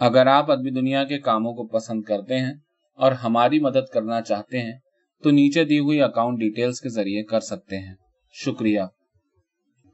اگر 0.00 0.26
آپ 0.26 0.50
ادبی 0.50 0.70
دنیا 0.70 1.04
کے 1.04 1.18
کاموں 1.18 1.52
کو 1.52 1.66
پسند 1.66 2.02
کرتے 2.02 2.38
ہیں 2.38 2.54
اور 2.94 3.12
ہماری 3.12 3.58
مدد 3.58 3.92
کرنا 3.92 4.20
چاہتے 4.20 4.60
ہیں، 4.60 4.78
تو 5.22 5.30
نیچے 5.30 5.64
دی 5.64 5.78
ہوئی 5.78 6.02
اکاؤنٹ 6.02 6.38
ڈیٹیلز 6.38 6.80
کے 6.80 6.88
ذریعے 6.88 7.22
کر 7.22 7.40
سکتے 7.40 7.78
ہیں۔ 7.78 7.94
شکریہ۔ 8.32 8.80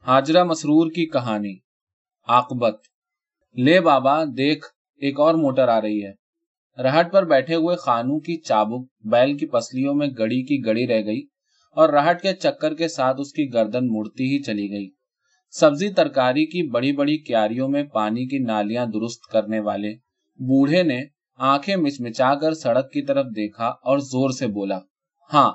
حاجرہ 0.07 0.43
مسرور 0.43 0.91
کی 0.91 1.05
کہانی۔ 1.05 1.57
آقبت 2.27 2.81
لے 3.57 3.81
بابا، 3.81 4.23
دیکھ، 4.23 4.65
ایک 4.97 5.19
اور 5.19 5.35
موٹر 5.35 5.67
آ 5.67 5.81
رہی 5.81 6.05
ہے۔ 6.05 6.27
رہٹ 6.83 7.11
پر 7.11 7.25
بیٹھے 7.25 7.55
ہوئے 7.55 7.75
خانو 7.75 8.19
کی 8.19 8.37
چابک 8.37 8.87
بیل 9.03 9.37
کی 9.37 9.45
پسلیوں 9.45 9.93
میں 9.93 10.07
گڑی 10.07 10.43
کی 10.43 10.65
گڑی 10.65 10.87
رہ 10.87 11.05
گئی 11.05 11.21
اور 11.75 11.89
رہٹ 11.89 12.21
کے 12.21 12.33
چکر 12.33 12.75
کے 12.75 12.87
ساتھ 12.87 13.17
اس 13.19 13.33
کی 13.33 13.53
گردن 13.53 13.87
مڑتی 13.87 14.23
ہی 14.23 14.43
چلی 14.43 14.71
گئی۔ 14.71 14.96
سبزی 15.51 15.89
ترکاری 15.89 16.45
کی 16.45 16.63
بڑی 16.69 16.91
بڑی 16.91 17.17
کیاریوں 17.17 17.67
میں 17.67 17.83
پانی 17.83 18.25
کی 18.27 18.39
نالیاں 18.39 18.85
درست 18.85 19.25
کرنے 19.31 19.59
والے 19.59 19.93
بوڑھے 20.39 20.83
نے 20.83 21.03
آنکھیں 21.39 21.75
مچمچا 21.75 22.35
کر 22.35 22.53
سڑک 22.53 22.91
کی 22.91 23.01
طرف 23.01 23.25
دیکھا 23.25 23.67
اور 23.67 23.97
زور 23.99 24.29
سے 24.29 24.47
بولا 24.47 24.79
ہاں 25.33 25.51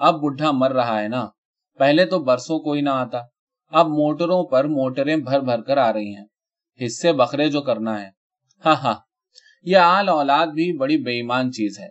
اب 0.00 0.20
بڈھا 0.20 0.50
مر 0.50 0.72
رہا 0.72 1.00
ہے 1.02 1.08
نا۔ 1.08 1.26
پہلے 1.78 2.04
تو 2.04 2.18
برسوں 2.18 2.58
کوئی 2.58 2.80
نہ 2.80 2.90
آتا، 2.90 3.18
اب 3.72 3.88
موٹروں 3.88 4.44
پر 4.44 4.64
موٹریں 4.64 5.16
بھر 5.16 5.40
بھر 5.40 5.60
کر 5.60 5.76
آ 5.76 5.92
رہی 5.92 6.14
ہیں۔ 6.14 6.24
حصے 6.80 7.12
بکرے 7.12 7.48
جو 7.48 7.60
کرنا 7.60 8.02
ہے۔ 8.02 8.08
ہاں 8.64 8.74
ہاں 8.74 8.94
یہ 9.62 9.76
آل 9.76 10.08
اولاد 10.08 10.46
بھی 10.46 10.76
بڑی 10.76 10.96
بے 10.96 11.12
ایمان 11.12 11.52
چیز 11.52 11.78
ہے۔ 11.78 11.88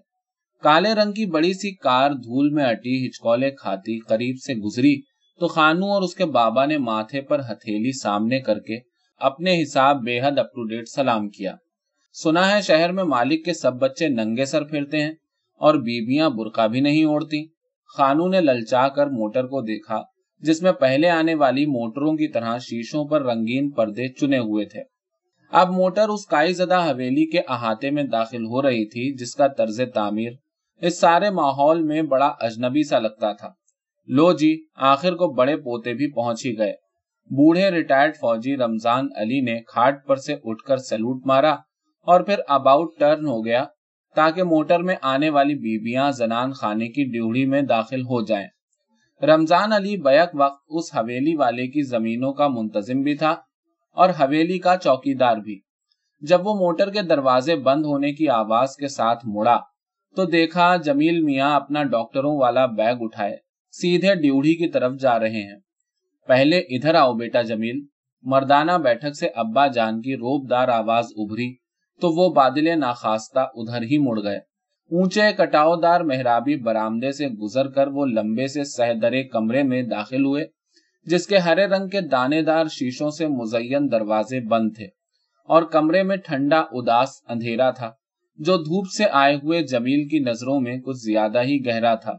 کالے 0.63 0.94
رنگ 0.94 1.12
کی 1.12 1.26
بڑی 1.26 1.54
سی 1.54 1.76
کار 1.76 2.12
دھول 2.12 2.49
میں 2.49 2.66
اٹی، 2.66 3.08
ہچکولے 3.08 3.52
کھاتی، 3.52 3.99
قریب 3.99 4.35
سے 4.46 4.54
گزری۔ 4.54 5.12
تو 5.40 5.48
خانو 5.48 5.86
اور 5.86 6.02
اس 6.02 6.16
کے 6.16 6.26
بابا 6.26 6.66
نے 6.66 6.78
ماتھے 6.78 7.22
پر 7.22 7.40
ہتھیلی 7.40 7.91
سامنے 7.91 8.40
کر 8.40 8.60
کے 8.60 8.80
اپنے 9.22 9.62
حساب 9.62 10.04
بے 10.04 10.20
حد 10.22 10.38
اپ 10.38 10.54
ٹو 10.55 10.64
ڈیٹ 10.64 10.88
سلام 10.88 11.30
کیا۔ 11.30 11.55
سنا 12.16 12.52
ہے 12.52 12.62
شہر 12.62 12.91
میں 12.91 13.04
مالک 13.04 13.46
کے 13.46 13.54
سب 13.54 13.74
بچے 13.74 14.08
ننگے 14.08 14.46
سر 14.46 14.64
پھرتے 14.64 15.02
ہیں 15.02 15.14
اور 15.62 15.76
بیبیاں 15.76 16.30
برقع 16.30 16.68
بھی 16.68 16.80
نہیں 16.80 17.04
اوڑتی 17.04 17.46
خانو 17.98 18.27
نے 18.27 18.41
للچا 18.41 18.88
کر 18.88 19.07
موٹر 19.07 19.44
کو 19.44 19.62
دیکھا، 19.62 20.02
جس 20.44 20.62
میں 20.62 20.72
پہلے 20.72 21.10
آنے 21.10 21.35
والی 21.35 21.66
موٹروں 21.66 22.13
کی 22.18 22.27
طرح 22.27 22.57
شیشوں 22.57 23.05
پر 23.05 23.22
رنگین 23.22 23.70
پردے 23.70 24.07
چنے 24.07 24.38
ہوئے 24.38 24.66
تھے۔ 24.66 24.84
اب 25.52 25.72
موٹر 25.72 26.10
اس 26.10 26.26
کائی 26.26 26.54
زدہ 26.54 26.79
حویلی 26.79 27.26
کے 27.26 27.40
احاطے 27.48 27.91
میں 27.91 28.04
داخل 28.04 28.46
ہو 28.46 28.62
رہی 28.62 28.85
تھی، 28.85 29.13
جس 29.13 29.35
کا 29.35 29.48
طرز 29.48 29.82
تعمیر 29.94 30.32
اس 30.82 31.00
سارے 31.00 31.29
ماحول 31.29 31.84
میں 31.84 32.02
بڑا 32.02 32.27
اجنبی 32.40 32.84
سا 32.84 33.00
لگتا 33.00 33.32
تھا۔ 33.34 33.50
لو 34.09 34.32
جی 34.34 34.55
آخر 34.76 35.15
کو 35.15 35.27
بڑے 35.34 35.55
پوتے 35.57 35.93
بھی 35.93 36.12
پہنچ 36.12 36.46
ہی 36.46 36.57
گئے۔ 36.57 36.71
بوڑھے 37.29 37.70
ریٹائرڈ 37.71 38.15
فوجی 38.15 38.57
رمضان 38.57 39.07
علی 39.15 39.40
نے 39.41 39.60
کھاٹ 39.68 40.05
پر 40.07 40.15
سے 40.15 40.35
اٹھ 40.43 40.63
کر 40.63 40.77
سیلوٹ 40.77 41.26
مارا 41.26 41.51
اور 42.07 42.21
پھر 42.21 42.40
اباؤٹ 42.48 42.90
ٹرن 42.99 43.26
ہو 43.26 43.45
گیا 43.45 43.63
تاکہ 44.15 44.43
موٹر 44.43 44.79
میں 44.79 44.95
آنے 45.01 45.29
والی 45.29 45.55
بیبیاں 45.55 46.10
زنان 46.12 46.51
خانے 46.51 46.87
کی 46.87 47.04
ڈیوڑی 47.04 47.45
میں 47.45 47.62
داخل 47.62 48.01
ہو 48.01 48.21
جائیں۔ 48.26 48.48
رمضان 49.21 49.73
علی 49.73 49.95
بیک 49.98 50.29
وقت 50.34 50.62
اس 50.70 50.95
حویلی 50.95 51.35
والے 51.35 51.67
کی 51.67 51.82
زمینوں 51.82 52.34
کا 52.34 52.48
منتظم 52.48 53.01
بھی 53.01 53.15
تھا 53.15 53.35
اور 53.98 54.10
حویلی 54.10 54.60
کا 54.60 54.76
چوکی 54.77 55.13
دار 55.13 55.38
بھی۔ 55.38 55.60
جب 56.21 56.48
وہ 56.48 56.54
موٹر 56.55 56.90
کے 56.90 57.01
دروازے 57.01 57.55
بند 57.55 57.85
ہونے 57.85 58.13
کی 58.13 58.29
آواز 58.29 58.76
کے 58.76 58.88
ساتھ 58.88 59.26
مڑا 59.26 59.57
تو 60.15 60.26
دیکھا 60.26 60.76
جمیل 60.76 61.21
میاں 61.21 61.55
اپنا 61.55 61.84
ڈاکٹروں 61.84 62.38
والا 62.38 62.65
بیگ 62.65 62.95
اٹھائے۔ 62.99 63.43
سیدھے 63.82 64.16
ڈیوڑی 64.16 64.56
کی 64.56 64.68
طرف 64.68 64.94
جا 65.00 65.19
رہے 65.19 65.52
ہیں۔ 65.52 65.59
پہلے 66.28 66.57
ادھر 66.57 66.96
آؤ 66.96 67.13
بیٹا 67.13 67.41
جمیل۔ 67.41 67.79
مردانہ 68.22 68.72
بیٹھک 68.72 69.16
سے 69.16 69.28
ابا 69.35 69.68
جان 69.68 70.02
کی 70.02 70.16
روب 70.16 70.50
دار 70.50 70.68
آواز 70.68 71.06
ابھری 71.18 71.56
تو 72.01 72.09
وہ 72.09 72.34
بادل 72.34 72.79
ناخواستہ 72.79 73.40
ادھر 73.40 73.81
ہی 73.81 73.97
مڑ 73.97 74.24
گئے۔ 74.24 74.38
اونچے 74.91 75.22
کٹاؤ 75.38 75.75
دار 75.75 76.01
محرابی 76.01 76.56
برامدے 76.56 77.12
سے 77.12 77.28
گزر 77.28 77.68
کر 77.68 77.88
وہ 77.88 78.06
لمبے 78.06 78.47
سے 78.47 78.63
سہدرے 78.63 79.24
کمرے 79.24 79.63
میں 79.63 79.81
داخل 79.84 80.25
ہوئے، 80.25 80.45
جس 81.05 81.28
کے 81.28 81.38
ہرے 81.38 81.66
رنگ 81.66 81.88
کے 81.88 82.01
دانے 82.01 82.41
دار 82.41 82.66
شیشوں 82.66 83.09
سے 83.09 83.28
مزین 83.28 83.91
دروازے 83.91 84.40
بند 84.40 84.72
تھے۔ 84.75 84.88
اور 85.47 85.63
کمرے 85.63 86.03
میں 86.03 86.17
ٹھنڈا 86.17 86.59
اداس 86.59 87.09
اندھیرا 87.28 87.72
تھا، 87.72 87.91
جو 88.38 88.57
دھوپ 88.57 88.85
سے 88.97 89.03
آئے 89.11 89.35
ہوئے 89.35 89.61
جمیل 89.61 90.07
کی 90.07 90.19
نظروں 90.19 90.59
میں 90.59 90.78
کچھ 90.78 90.97
زیادہ 90.97 91.44
ہی 91.44 91.66
گہرا 91.66 91.95
تھا۔ 91.95 92.13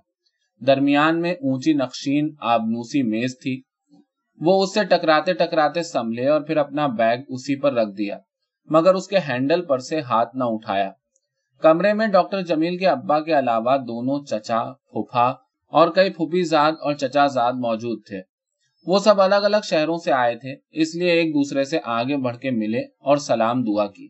درمیان 0.66 1.20
میں 1.20 1.32
اونچی 1.32 1.72
نقشین 1.72 2.34
آبنوسی 2.40 3.02
میز 3.02 3.38
تھی۔ 3.42 3.62
وہ 4.40 4.62
اس 4.62 4.74
سے 4.74 4.84
ٹکراتے 4.84 5.34
ٹکراتے 5.34 5.82
سنبھلے 5.82 6.28
اور 6.28 6.40
پھر 6.40 6.56
اپنا 6.56 6.86
بیگ 6.86 7.18
اسی 7.28 7.60
پر 7.60 7.72
رکھ 7.72 7.90
دیا، 7.98 8.18
مگر 8.70 8.94
اس 8.94 9.08
کے 9.08 9.18
ہینڈل 9.18 9.64
پر 9.64 9.78
سے 9.78 10.00
ہاتھ 10.00 10.36
نہ 10.36 10.44
اٹھایا۔ 10.46 10.90
کمرے 11.62 11.92
میں 11.92 12.06
ڈاکٹر 12.06 12.42
جمیل 12.42 12.76
کے 12.76 12.86
ابا 12.86 13.20
کے 13.20 13.38
علاوہ 13.38 13.76
دونوں 13.76 14.24
چچا، 14.24 14.64
پھوپھا 14.72 15.34
اور 15.68 15.88
کئی 15.88 16.10
پھوپھی 16.10 16.42
زاد 16.42 16.72
اور 16.72 16.94
چچا 16.94 17.26
زاد 17.26 17.52
موجود 17.52 18.06
تھے۔ 18.06 18.20
وہ 18.86 18.98
سب 18.98 19.20
الگ 19.20 19.34
الگ 19.34 19.56
شہروں 19.64 19.98
سے 19.98 20.12
آئے 20.12 20.36
تھے، 20.36 20.54
اس 20.70 20.94
لیے 20.94 21.10
ایک 21.10 21.26
دوسرے 21.26 21.64
سے 21.64 21.78
آگے 21.84 22.16
بڑھ 22.16 22.36
کے 22.36 22.50
ملے 22.50 22.80
اور 22.80 23.16
سلام 23.16 23.62
دعا 23.62 23.86
کی۔ 23.86 24.08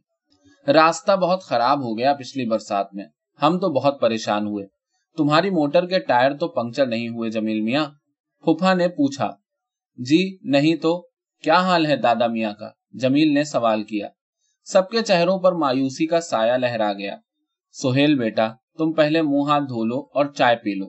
راستہ 0.66 1.16
بہت 1.16 1.42
خراب 1.42 1.84
ہو 1.84 1.98
گیا 1.98 2.14
پچھلی 2.14 2.46
برسات 2.46 2.86
میں۔ 2.92 3.04
ہم 3.42 3.58
تو 3.58 3.72
بہت 3.72 4.00
پریشان 4.00 4.46
ہوئے۔ 4.46 4.73
تمہاری 5.16 5.50
موٹر 5.50 5.86
کے 5.86 5.98
ٹائر 5.98 6.34
تو 6.34 6.48
پنکچر 6.48 6.86
نہیں 6.86 7.08
ہوئے 7.08 7.30
جمیل 7.30 7.60
میاں۔ 7.60 7.84
پھپھا 8.44 8.74
نے 8.74 8.88
پوچھا 8.88 9.30
جی 9.96 10.36
نہیں 10.42 10.76
تو 10.76 11.08
کیا 11.42 11.54
حال 11.54 11.86
ہے 11.86 11.96
دادا 11.96 12.26
میاں 12.26 12.54
کا؟ 12.54 12.70
جمیل 12.92 13.34
نے 13.34 13.44
سوال 13.44 13.82
کیا۔ 13.82 14.08
سب 14.64 14.90
کے 14.90 15.02
چہروں 15.02 15.38
پر 15.38 15.52
مایوسی 15.52 16.06
کا 16.06 16.20
سایہ 16.20 16.52
لہرا 16.52 16.92
گیا۔ 16.92 17.16
سہیل 17.72 18.18
بیٹا، 18.18 18.48
تم 18.78 18.92
پہلے 18.92 19.22
منہ 19.22 19.50
ہاتھ 19.50 19.64
دھو 19.64 19.84
لو 19.84 19.98
اور 20.00 20.26
چائے 20.26 20.56
پی 20.56 20.74
لو۔ 20.74 20.86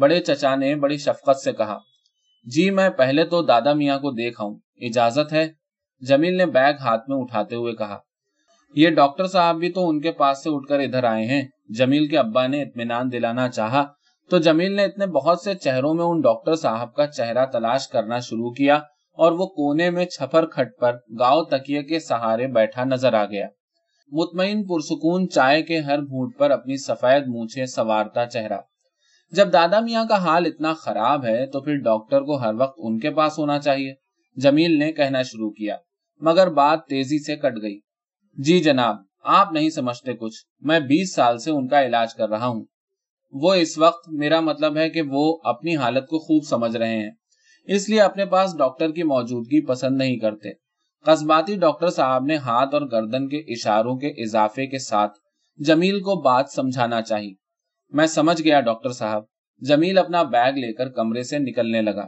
بڑے 0.00 0.20
چچا 0.20 0.56
نے 0.56 0.74
بڑی 0.74 0.96
شفقت 0.96 1.36
سے 1.36 1.52
کہا۔ 1.52 1.78
جی 2.44 2.70
میں 2.70 2.90
پہلے 2.90 3.24
تو 3.24 3.42
دادا 3.42 3.72
میاں 3.72 3.98
کو 3.98 4.10
دیکھ 4.10 4.40
آؤں۔ 4.40 4.54
اجازت 4.80 5.32
ہے؟ 5.32 5.48
جمیل 6.00 6.36
نے 6.36 6.46
بیگ 6.46 6.74
ہاتھ 6.80 7.10
میں 7.10 7.18
اٹھاتے 7.18 7.56
ہوئے 7.56 7.74
کہا۔ 7.74 7.98
یہ 8.74 8.90
ڈاکٹر 8.90 9.26
صاحب 9.26 9.56
بھی 9.56 9.72
تو 9.72 9.88
ان 9.88 10.00
کے 10.00 10.12
پاس 10.12 10.44
سے 10.44 10.50
اٹھ 10.50 10.68
کر 10.68 10.80
ادھر 10.80 11.04
آئے 11.04 11.26
ہیں۔ 11.26 11.42
جمیل 11.68 12.06
کے 12.08 12.18
ابا 12.18 12.46
نے 12.46 12.62
اطمینان 12.62 13.12
دلانا 13.12 13.48
چاہا 13.48 13.84
تو 14.30 14.38
جمیل 14.38 14.72
نے 14.72 14.84
اتنے 14.84 15.06
بہت 15.06 15.40
سے 15.40 15.54
چہروں 15.54 15.94
میں 15.94 16.04
ان 16.04 16.20
ڈاکٹر 16.20 16.54
صاحب 16.54 16.94
کا 16.94 17.06
چہرہ 17.06 17.46
تلاش 17.46 17.88
کرنا 17.88 18.18
شروع 18.18 18.50
کیا 18.52 18.74
اور 19.18 19.32
وہ 19.32 19.46
کونے 19.46 19.90
میں 19.90 20.04
چھپر 20.04 20.46
کھٹ 20.46 20.68
پر 20.80 20.96
گاؤں 21.18 21.44
تکیے 21.44 21.82
کے 21.82 21.98
سہارے 21.98 22.46
بیٹھا 22.46 22.84
نظر 22.84 23.14
آ 23.14 23.24
گیا۔ 23.24 23.46
مطمئن 24.12 24.66
پرسکون 24.66 25.28
چائے 25.28 25.62
کے 25.62 25.78
ہر 25.78 25.98
بھوٹ 25.98 26.38
پر 26.38 26.50
اپنی 26.50 26.76
سفید 26.76 27.26
مونچھے 27.26 27.66
سوارتا 27.66 28.26
چہرہ۔ 28.26 28.58
جب 29.32 29.52
دادا 29.52 29.80
میاں 29.80 30.04
کا 30.08 30.16
حال 30.16 30.46
اتنا 30.46 30.72
خراب 30.72 31.24
ہے 31.24 31.46
تو 31.46 31.60
پھر 31.60 31.76
ڈاکٹر 31.76 32.20
کو 32.20 32.36
ہر 32.36 32.54
وقت 32.54 32.74
ان 32.76 32.98
کے 32.98 33.10
پاس 33.10 33.38
ہونا 33.38 33.58
چاہیے۔ 33.58 33.94
جمیل 34.36 34.78
نے 34.78 34.92
کہنا 34.92 35.22
شروع 35.22 35.50
کیا، 35.50 35.76
مگر 36.20 36.50
بات 36.50 36.86
تیزی 36.86 37.18
سے 37.18 37.36
کٹ 37.36 37.62
گئی۔ 37.62 37.80
جی 38.36 38.58
جناب 38.58 38.96
آپ 39.30 39.52
نہیں 39.52 39.70
سمجھتے 39.70 40.12
کچھ۔ 40.12 40.34
میں 40.60 40.80
بیس 40.80 41.14
سال 41.14 41.38
سے 41.38 41.50
ان 41.50 41.68
کا 41.68 41.86
علاج 41.86 42.14
کر 42.14 42.28
رہا 42.28 42.46
ہوں۔ 42.46 42.64
وہ 43.32 43.54
اس 43.54 43.78
وقت 43.78 44.08
میرا 44.08 44.40
مطلب 44.40 44.76
ہے 44.76 44.90
کہ 44.90 45.02
وہ 45.02 45.38
اپنی 45.44 45.76
حالت 45.76 46.06
کو 46.06 46.18
خوب 46.18 46.42
سمجھ 46.48 46.76
رہے 46.76 46.96
ہیں۔ 46.96 47.10
اس 47.64 47.88
لیے 47.88 48.00
اپنے 48.00 48.26
پاس 48.26 48.58
ڈاکٹر 48.58 48.92
کی 48.92 49.02
موجودگی 49.02 49.66
پسند 49.66 49.96
نہیں 49.96 50.16
کرتے۔ 50.16 50.50
قصباتی 51.04 51.56
ڈاکٹر 51.56 51.88
صاحب 51.88 52.24
نے 52.24 52.36
ہاتھ 52.36 52.74
اور 52.74 52.82
گردن 52.92 53.28
کے 53.28 53.36
اشاروں 53.36 53.96
کے 53.96 54.08
اضافے 54.08 54.66
کے 54.66 54.78
ساتھ 54.78 55.12
جمیل 55.64 56.00
کو 56.00 56.20
بات 56.20 56.46
سمجھانا 56.50 57.02
چاہی۔ 57.02 57.34
میں 57.88 58.06
سمجھ 58.06 58.42
گیا 58.42 58.60
ڈاکٹر 58.60 58.90
صاحب۔ 58.90 59.22
جمیل 59.68 59.98
اپنا 59.98 60.22
بیگ 60.22 60.52
لے 60.52 60.72
کر 60.72 60.88
کمرے 60.88 61.22
سے 61.22 61.38
نکلنے 61.38 61.82
لگا۔ 61.82 62.04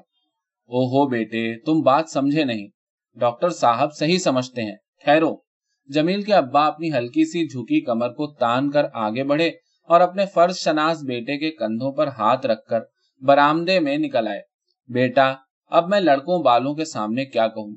او 0.66 0.84
ہو 0.86 1.08
بیٹے، 1.08 1.60
تم 1.60 1.80
بات 1.80 2.08
سمجھے 2.08 2.44
نہیں۔ 2.44 2.68
ڈاکٹر 3.14 3.50
صاحب 3.50 3.94
صحیح 3.94 4.18
سمجھتے 4.18 4.62
ہیں۔ 4.62 4.76
ٹھہرو۔ 5.04 5.49
جمیل 5.94 6.22
کے 6.22 6.34
ابا 6.34 6.66
اپنی 6.66 6.92
ہلکی 6.92 7.24
سی 7.24 7.48
جھکی 7.48 7.80
کمر 7.80 8.08
کو 8.08 8.32
تان 8.32 8.70
کر 8.70 8.82
آگے 8.94 9.24
بڑھے 9.24 9.48
اور 9.88 10.00
اپنے 10.00 10.26
فرض 10.26 10.56
شناس 10.56 11.02
بیٹے 11.02 11.38
کے 11.38 11.50
کندھوں 11.50 11.92
پر 11.92 12.06
ہاتھ 12.06 12.46
رکھ 12.46 12.66
کر 12.66 12.80
برامدے 13.20 13.80
میں 13.80 13.98
نکل 13.98 14.28
آئے۔ 14.28 14.40
بیٹا، 14.88 15.34
اب 15.66 15.88
میں 15.88 16.00
لڑکوں 16.00 16.42
بالوں 16.42 16.74
کے 16.74 16.84
سامنے 16.84 17.24
کیا 17.24 17.48
کہوں؟ 17.48 17.74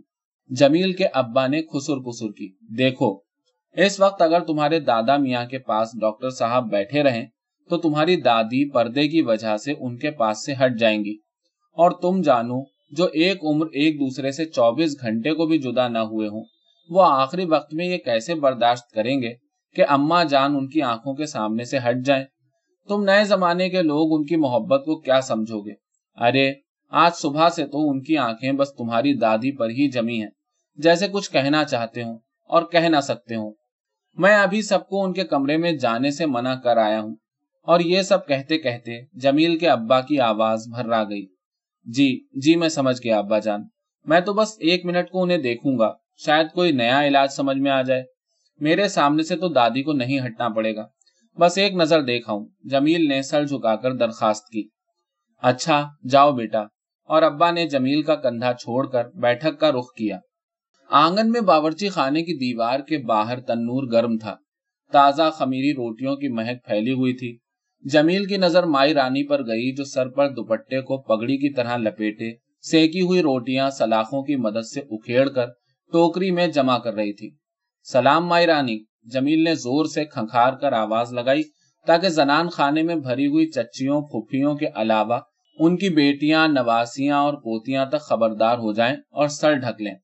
جمیل 0.50 0.94
کے 0.94 1.06
ابا 1.14 1.48
نے 1.48 1.62
خسر 1.62 2.10
خسر 2.10 2.32
کی۔ 2.38 2.76
دیکھو، 2.78 3.18
اس 3.72 4.00
وقت 4.00 4.22
اگر 4.22 4.40
تمہارے 4.40 4.80
دادا 4.80 5.18
میاں 5.18 5.46
کے 5.46 5.60
پاس 5.60 5.90
ڈاکٹر 6.02 6.30
صاحب 6.30 6.72
بیٹھے 6.72 7.04
رہیں، 7.04 7.26
تو 7.70 7.78
تمہاری 7.78 8.16
دادی 8.16 8.70
پردے 8.70 9.08
کی 9.08 9.22
وجہ 9.22 9.58
سے 9.58 9.74
ان 9.80 9.98
کے 9.98 10.12
پاس 10.12 10.46
سے 10.46 10.54
ہٹ 10.54 10.80
جائیں 10.80 11.06
گی۔ 11.06 11.14
اور 11.74 11.92
تم 11.92 12.22
جانو، 12.22 12.64
جو 12.92 13.06
ایک 13.06 13.38
عمر 13.44 13.66
ایک 13.66 13.96
دوسرے 13.96 14.32
سے 14.32 14.46
چوبیس 14.46 15.02
گھنٹے 15.02 15.34
کو 15.34 15.46
بھی 15.46 15.58
جدا 15.58 15.88
نہ 15.88 15.98
ہوئے 15.98 16.28
ہوں۔ 16.28 16.44
وہ 16.90 17.04
آخری 17.04 17.46
وقت 17.46 17.74
میں 17.74 17.86
یہ 17.86 17.98
کیسے 17.98 18.36
برداشت 18.36 18.92
کریں 18.92 19.22
گے 19.22 19.34
کہ 19.76 19.84
اما 19.90 20.24
جان 20.24 20.56
ان 20.56 20.68
کی 20.70 20.82
آنکھوں 20.82 21.14
کے 21.14 21.26
سامنے 21.26 21.64
سے 21.64 21.78
ہٹ 21.78 22.06
جائیں؟ 22.06 22.24
تم 22.90 23.04
نئے 23.04 23.24
زمانے 23.24 23.70
کے 23.70 23.82
لوگ 23.82 24.14
ان 24.14 24.26
کی 24.26 24.36
محبت 24.36 24.82
کو 24.86 25.00
کیا 25.00 25.20
سمجھو 25.22 25.62
گے؟ 25.62 25.74
ارے، 26.18 26.52
آج 26.92 27.16
صبح 27.16 27.50
سے 27.50 27.66
تو 27.66 27.90
ان 27.90 28.02
کی 28.04 28.18
آنکھیں 28.18 28.52
بس 28.52 28.74
تمہاری 28.74 29.14
دادی 29.14 29.56
پر 29.58 29.70
ہی 29.70 29.90
جمی 29.90 30.22
ہیں، 30.22 30.30
جیسے 30.80 31.08
کچھ 31.08 31.32
کہنا 31.32 31.64
چاہتے 31.64 32.04
ہوں 32.04 32.18
اور 32.50 32.64
کہہ 32.64 32.90
نہ 32.90 33.00
سکتے 33.02 33.36
ہوں۔ 33.36 33.52
میں 34.18 34.36
ابھی 34.36 34.62
سب 34.62 34.88
کو 34.88 35.04
ان 35.04 35.14
کے 35.14 35.24
کمرے 35.24 35.58
میں 35.58 35.72
جانے 35.72 36.12
سے 36.12 36.26
منع 36.26 36.56
کر 36.56 36.78
آیا 36.78 37.00
ہوں، 37.02 37.16
اور 37.68 37.80
یہ 37.80 38.02
سب 38.02 38.28
کہتے 38.28 38.58
کہتے 38.58 39.00
جمیل 39.14 39.58
کے 39.58 39.70
ابا 39.70 40.02
کی 40.02 40.20
آواز 40.20 40.68
بھر 40.68 40.90
گئی۔ 41.10 41.26
جی 41.86 42.10
جی 42.42 42.56
میں 42.56 42.70
سمجھ 42.70 43.00
گیا، 43.04 43.18
ابا 43.18 43.40
جان۔ 43.40 43.64
میں 44.06 44.20
تو 44.20 44.34
بس 44.34 44.56
ایک 44.60 44.86
منٹ 44.86 45.10
کو 45.10 45.24
انہیں 45.24 45.38
دیکھوں 45.38 45.78
گا۔ 45.80 45.92
شاید 46.18 46.48
کوئی 46.54 46.72
نیا 46.72 47.08
علاج 47.08 47.30
سمجھ 47.32 47.58
میں 47.58 47.72
آ 47.72 47.82
جائے۔ 47.82 48.04
میرے 48.60 48.88
سامنے 48.88 49.24
سے 49.24 49.36
تو 49.36 49.48
دادی 49.48 49.84
کو 49.84 49.94
نہیں 49.94 50.20
ہٹنا 50.20 50.50
پڑے 50.50 50.76
گا۔ 50.76 50.88
بس 51.40 51.58
ایک 51.58 51.74
نظر 51.74 52.02
دیکھا 52.02 52.34
ہوں 52.34 52.46
جمیل 52.70 53.08
نے 53.08 53.22
سر 53.22 53.46
جھکا 53.46 53.76
کر 53.76 53.94
درخواست 53.94 54.48
کی۔ 54.48 54.68
اچھا 55.42 55.90
جاؤ 56.10 56.32
بیٹا۔ 56.32 56.64
اور 57.04 57.22
ابا 57.22 57.52
نے 57.52 57.68
جمیل 57.68 58.02
کا 58.02 58.16
کندھا 58.16 58.54
چھوڑ 58.54 58.90
کر 58.90 59.10
بیٹھک 59.10 59.60
کا 59.60 59.72
رخ 59.72 59.94
کیا۔ 59.98 60.20
آنگن 60.90 61.32
میں 61.32 61.42
باورچی 61.42 61.90
خانے 61.90 62.24
کی 62.24 62.34
دیوار 62.34 62.80
کے 62.80 62.98
باہر 62.98 63.40
تنور 63.40 63.92
گرم 63.92 64.18
تھا۔ 64.18 64.36
تازہ 64.92 65.30
خمیری 65.34 65.72
روٹیوں 65.72 66.16
کی 66.16 66.28
مہک 66.28 66.66
پھیلی 66.66 66.92
ہوئی 66.92 67.14
تھی۔ 67.14 67.38
جمیل 67.92 68.26
کی 68.26 68.38
نظر 68.38 68.64
مائی 68.64 68.94
رانی 68.94 69.28
پر 69.28 69.48
گئی 69.48 69.76
جو 69.76 69.84
سر 69.84 70.10
پر 70.10 70.30
دوپٹے 70.30 70.82
کو 70.82 71.02
پگڑی 71.02 71.38
کی 71.38 71.54
طرح 71.54 71.78
لپیٹے، 71.78 72.32
سیکی 72.62 73.02
ہوئی 73.02 73.22
روٹیاں 73.22 73.70
سلاخوں 73.70 74.24
کی 74.24 74.36
مدد 74.36 74.66
سے 74.74 74.80
اکھیڑ 74.80 75.30
کر 75.30 75.46
ٹوکری 75.94 76.32
میں 76.32 76.48
جمع 76.48 76.78
کر 76.78 76.94
رہی 76.94 77.14
تھی۔ 77.14 77.30
سلام 77.88 78.28
مائی 78.28 78.46
رانی، 78.48 78.78
جمیل 79.06 79.44
نے 79.44 79.56
زور 79.56 79.86
سے 79.86 80.06
کھنکھار 80.06 80.54
کر 80.54 80.74
آواز 80.74 81.14
لگائی 81.14 81.44
تاکہ 81.88 82.10
زنان 82.10 82.50
خانے 82.50 82.84
میں 82.84 82.96
بھری 82.96 83.28
ہوئی 83.28 83.46
چچیوں، 83.48 84.02
پھوپھیوں 84.02 84.56
کے 84.56 84.68
علاوہ 84.76 85.20
ان 85.60 85.78
کی 85.78 85.90
بیٹیاں، 85.90 86.48
نواسیاں 86.48 87.18
اور 87.18 87.34
پوتیاں 87.34 87.86
تک 87.86 88.02
خبردار 88.02 88.58
ہو 88.58 88.74
جائیں 88.74 88.96
اور 89.12 89.28
سر 89.28 89.54
ڈھک 89.54 89.82
لیں۔ 89.82 89.96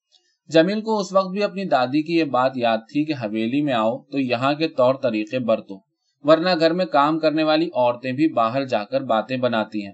جمیل 0.50 0.82
کو 0.82 1.00
اس 1.00 1.14
وقت 1.14 1.32
بھی 1.32 1.44
اپنی 1.44 1.66
دادی 1.66 2.02
کی 2.02 2.14
یہ 2.14 2.24
بات 2.24 2.52
یاد 2.56 2.78
تھی 2.78 3.06
کہ 3.06 3.14
حویلی 3.14 3.62
میں 3.62 3.74
آؤ 3.74 3.98
تو 4.12 4.20
یہاں 4.20 4.54
کے 4.54 4.68
طور 4.68 4.96
طریقے 4.96 5.40
برتو، 5.40 5.80
ورنہ 6.24 6.50
گھر 6.60 6.74
میں 6.74 6.86
کام 6.86 7.20
کرنے 7.20 7.44
والی 7.44 7.70
عورتیں 7.76 8.12
بھی 8.12 8.28
باہر 8.34 8.66
جا 8.66 8.84
کر 8.84 9.02
باتیں 9.02 9.38
بناتی 9.38 9.86
ہیں۔ 9.86 9.94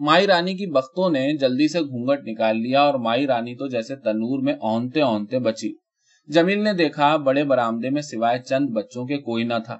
مائی 0.00 0.26
رانی 0.26 0.54
کی 0.54 0.66
بختوں 0.66 1.10
نے 1.10 1.36
جلدی 1.36 1.68
سے 1.68 1.80
گھونگٹ 1.80 2.18
نکال 2.24 2.56
لیا 2.56 2.82
اور 2.82 2.94
مائی 2.94 3.26
رانی 3.26 3.54
تو 3.54 3.66
جیسے 3.66 3.96
تنور 3.96 4.42
میں 4.42 4.54
اونتے 4.54 5.00
اونتے 5.00 5.38
بچی۔ 5.38 5.74
جمیل 6.28 6.64
نے 6.64 6.72
دیکھا 6.72 7.16
بڑے 7.16 7.44
برامدے 7.44 7.90
میں 7.90 8.02
سوائے 8.02 8.38
چند 8.38 8.68
بچوں 8.68 9.06
کے 9.06 9.16
کوئی 9.16 9.44
نہ 9.44 9.54
تھا۔ 9.64 9.78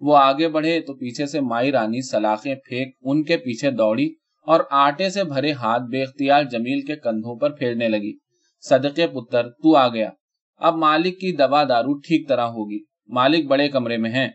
وہ 0.00 0.16
آگے 0.16 0.48
بڑھے 0.48 0.80
تو 0.80 0.94
پیچھے 0.94 1.26
سے 1.26 1.40
مائی 1.40 1.72
رانی 1.72 2.00
سلاخیں 2.02 2.54
پھینک 2.54 2.94
ان 3.02 3.22
کے 3.22 3.36
پیچھے 3.36 3.70
دوڑی 3.70 4.06
اور 4.46 4.60
آٹے 4.70 5.10
سے 5.10 5.24
بھرے 5.24 5.52
ہاتھ 5.52 5.82
بے 5.82 6.02
اختیار 6.02 6.44
جمیل 6.44 6.80
کے 6.80 6.96
کندھوں 6.96 7.36
پر 7.36 7.50
پھیرنے 7.50 7.88
لگی۔ 7.88 8.12
صدقے 8.60 9.06
پتر، 9.06 9.48
تو 9.48 9.76
آ 9.76 9.88
گیا۔ 9.88 10.10
اب 10.56 10.74
مالک 10.74 11.18
کی 11.18 11.36
دوا 11.36 11.64
دارو 11.64 11.98
ٹھیک 11.98 12.28
طرح 12.28 12.46
ہوگی۔ 12.46 12.78
مالک 13.08 13.46
بڑے 13.46 13.68
کمرے 13.68 13.96
میں 13.96 14.10
ہیں۔ 14.10 14.28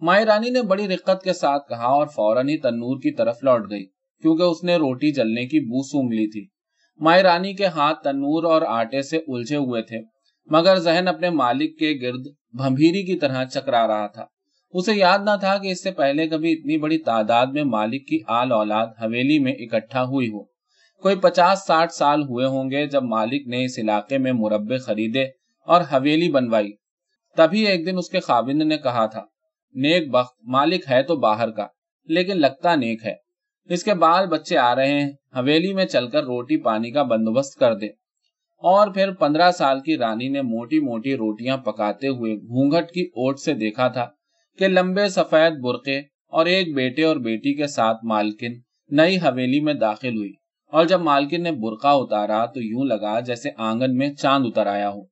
مائی 0.00 0.24
رانی 0.24 0.50
نے 0.50 0.62
بڑی 0.62 0.88
رقت 0.88 1.22
کے 1.24 1.32
ساتھ 1.32 1.68
کہا 1.68 1.86
اور 1.86 2.06
فوراً 2.06 2.48
ہی 2.48 2.56
تنور 2.56 2.96
کی 2.96 3.14
طرف 3.14 3.36
لوٹ 3.42 3.70
گئی۔ 3.70 3.84
کیونکہ 4.22 4.42
اس 4.42 4.64
نے 4.64 4.76
روٹی 4.76 5.12
جلنے 5.12 5.46
کی 5.46 5.60
بو 5.60 5.82
سونگ 5.82 6.12
لی 6.12 6.30
تھی۔ 6.30 6.46
مائی 7.00 7.22
رانی 7.22 7.52
کے 7.52 7.66
ہاتھ 7.66 8.02
تنور 8.02 8.44
اور 8.44 8.62
آٹے 8.62 9.02
سے 9.02 9.16
الجھے 9.16 9.56
ہوئے 9.56 9.82
تھے، 9.82 10.00
مگر 10.46 10.76
ذہن 10.76 11.08
اپنے 11.08 11.30
مالک 11.30 11.78
کے 11.78 11.98
گرد 12.02 12.26
بھمبیری 12.52 13.02
کی 13.02 13.18
طرح 13.18 13.44
چکرا 13.44 13.86
رہا 13.86 14.06
تھا۔ 14.06 14.24
اسے 14.74 14.94
یاد 14.94 15.18
نہ 15.18 15.36
تھا 15.40 15.58
کہ 15.58 15.68
اس 15.68 15.82
سے 15.82 15.90
پہلے 15.90 16.26
کبھی 16.28 16.52
اتنی 16.52 16.78
بڑی 16.78 16.98
تعداد 16.98 17.46
میں 17.46 17.64
مالک 17.64 18.06
کی 18.06 18.18
آل 18.26 18.52
اولاد 18.52 18.86
حویلی 19.02 19.38
میں 19.38 19.52
اکٹھا 19.52 20.02
ہوئی 20.02 20.28
ہو۔ 20.28 20.44
کوئی 21.02 21.16
پچاس 21.16 21.66
ساٹھ 21.66 21.92
سال 21.92 22.22
ہوئے 22.22 22.46
ہوں 22.46 22.70
گے 22.70 22.86
جب 22.86 23.02
مالک 23.02 23.46
نے 23.46 23.64
اس 23.64 23.78
علاقے 23.78 24.18
میں 24.18 24.32
مربے 24.32 24.76
خریدے 24.76 25.22
اور 25.68 25.80
حویلی 25.80 26.30
بنوائی۔ 26.32 26.72
تبھی 27.36 27.66
ایک 27.66 27.86
دن 27.86 27.98
اس 27.98 28.10
کے 28.10 28.20
خاوند 28.20 28.62
نے 28.62 28.76
کہا 28.76 29.06
تھا، 29.06 29.24
نیک 29.74 30.10
بخت، 30.10 30.34
مالک 30.42 30.84
ہے 30.90 31.02
تو 31.02 31.16
باہر 31.16 31.50
کا، 31.50 31.66
لیکن 32.08 32.40
لگتا 32.40 32.74
نیک 32.74 33.06
ہے۔ 33.06 33.27
اس 33.68 33.84
کے 33.84 33.94
بال 33.94 34.26
بچے 34.26 34.58
آ 34.58 34.74
رہے 34.74 35.00
ہیں، 35.00 35.10
حویلی 35.36 35.72
میں 35.72 35.84
چل 35.84 36.08
کر 36.08 36.24
روٹی 36.24 36.56
پانی 36.56 36.90
کا 36.90 37.02
بندوبست 37.02 37.58
کر 37.58 37.74
دے۔ 37.74 37.86
اور 38.58 38.88
پھر 38.88 39.10
پندرہ 39.10 39.50
سال 39.50 39.80
کی 39.80 39.98
رانی 39.98 40.28
نے 40.28 40.42
موٹی 40.42 40.80
موٹی 40.80 41.14
روٹیاں 41.14 41.56
پکاتے 41.56 42.08
ہوئے 42.08 42.36
گھونگٹ 42.36 42.90
کی 42.90 43.02
اوٹ 43.02 43.38
سے 43.38 43.54
دیکھا 43.54 43.88
تھا 43.88 44.06
کہ 44.58 44.68
لمبے 44.68 45.08
سفید 45.08 45.52
برقے 45.60 45.98
اور 46.28 46.46
ایک 46.46 46.74
بیٹے 46.74 47.04
اور 47.04 47.16
بیٹی 47.16 47.54
کے 47.54 47.66
ساتھ 47.66 48.04
مالکن 48.04 48.52
نئی 48.90 49.16
حویلی 49.16 49.60
میں 49.60 49.74
داخل 49.74 50.16
ہوئی۔ 50.16 50.32
اور 50.72 50.86
جب 50.86 51.00
مالکن 51.00 51.42
نے 51.42 51.52
برقع 51.52 51.88
اتارا 51.90 52.46
تو 52.46 52.62
یوں 52.62 52.84
لگا 52.84 53.20
جیسے 53.20 53.48
آنگن 53.56 53.96
میں 53.96 54.14
چاند 54.14 54.44
اتر 54.46 54.66
آیا 54.66 54.90
ہو۔ 54.90 55.02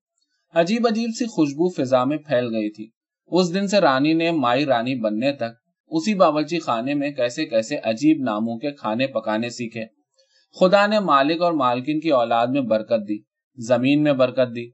عجیب 0.55 0.87
عجیب 0.87 1.11
سی 1.19 1.25
خوشبو 1.25 1.69
فضا 1.69 2.05
میں 2.05 2.17
پھیل 2.17 2.45
گئی 2.45 2.71
تھی۔ 2.71 2.89
اس 3.27 3.55
دن 3.55 3.67
سے 3.67 3.79
رانی 3.79 4.13
نے 4.13 4.31
مائی 4.31 4.67
رانی 4.67 4.95
بننے 4.95 5.33
تک 5.33 5.66
اسی 5.89 6.15
باورچی 6.15 6.59
خانے 6.59 6.95
میں 6.95 7.11
کیسے 7.11 7.47
کیسے 7.47 7.77
عجیب 7.83 8.23
ناموں 8.23 8.59
کے 8.59 8.71
کھانے 8.71 9.07
پکانے 9.07 9.51
سیکھے۔ 9.51 9.85
خدا 10.61 10.87
نے 10.87 11.01
مالک 11.01 11.43
اور 11.43 11.53
مالکن 11.53 12.01
کی 12.01 12.11
اولاد 12.11 12.47
میں 12.47 12.61
برکت 12.61 13.09
دی، 13.09 13.19
زمین 13.67 14.03
میں 14.03 14.13
برکت 14.13 14.57
دی۔ 14.57 14.71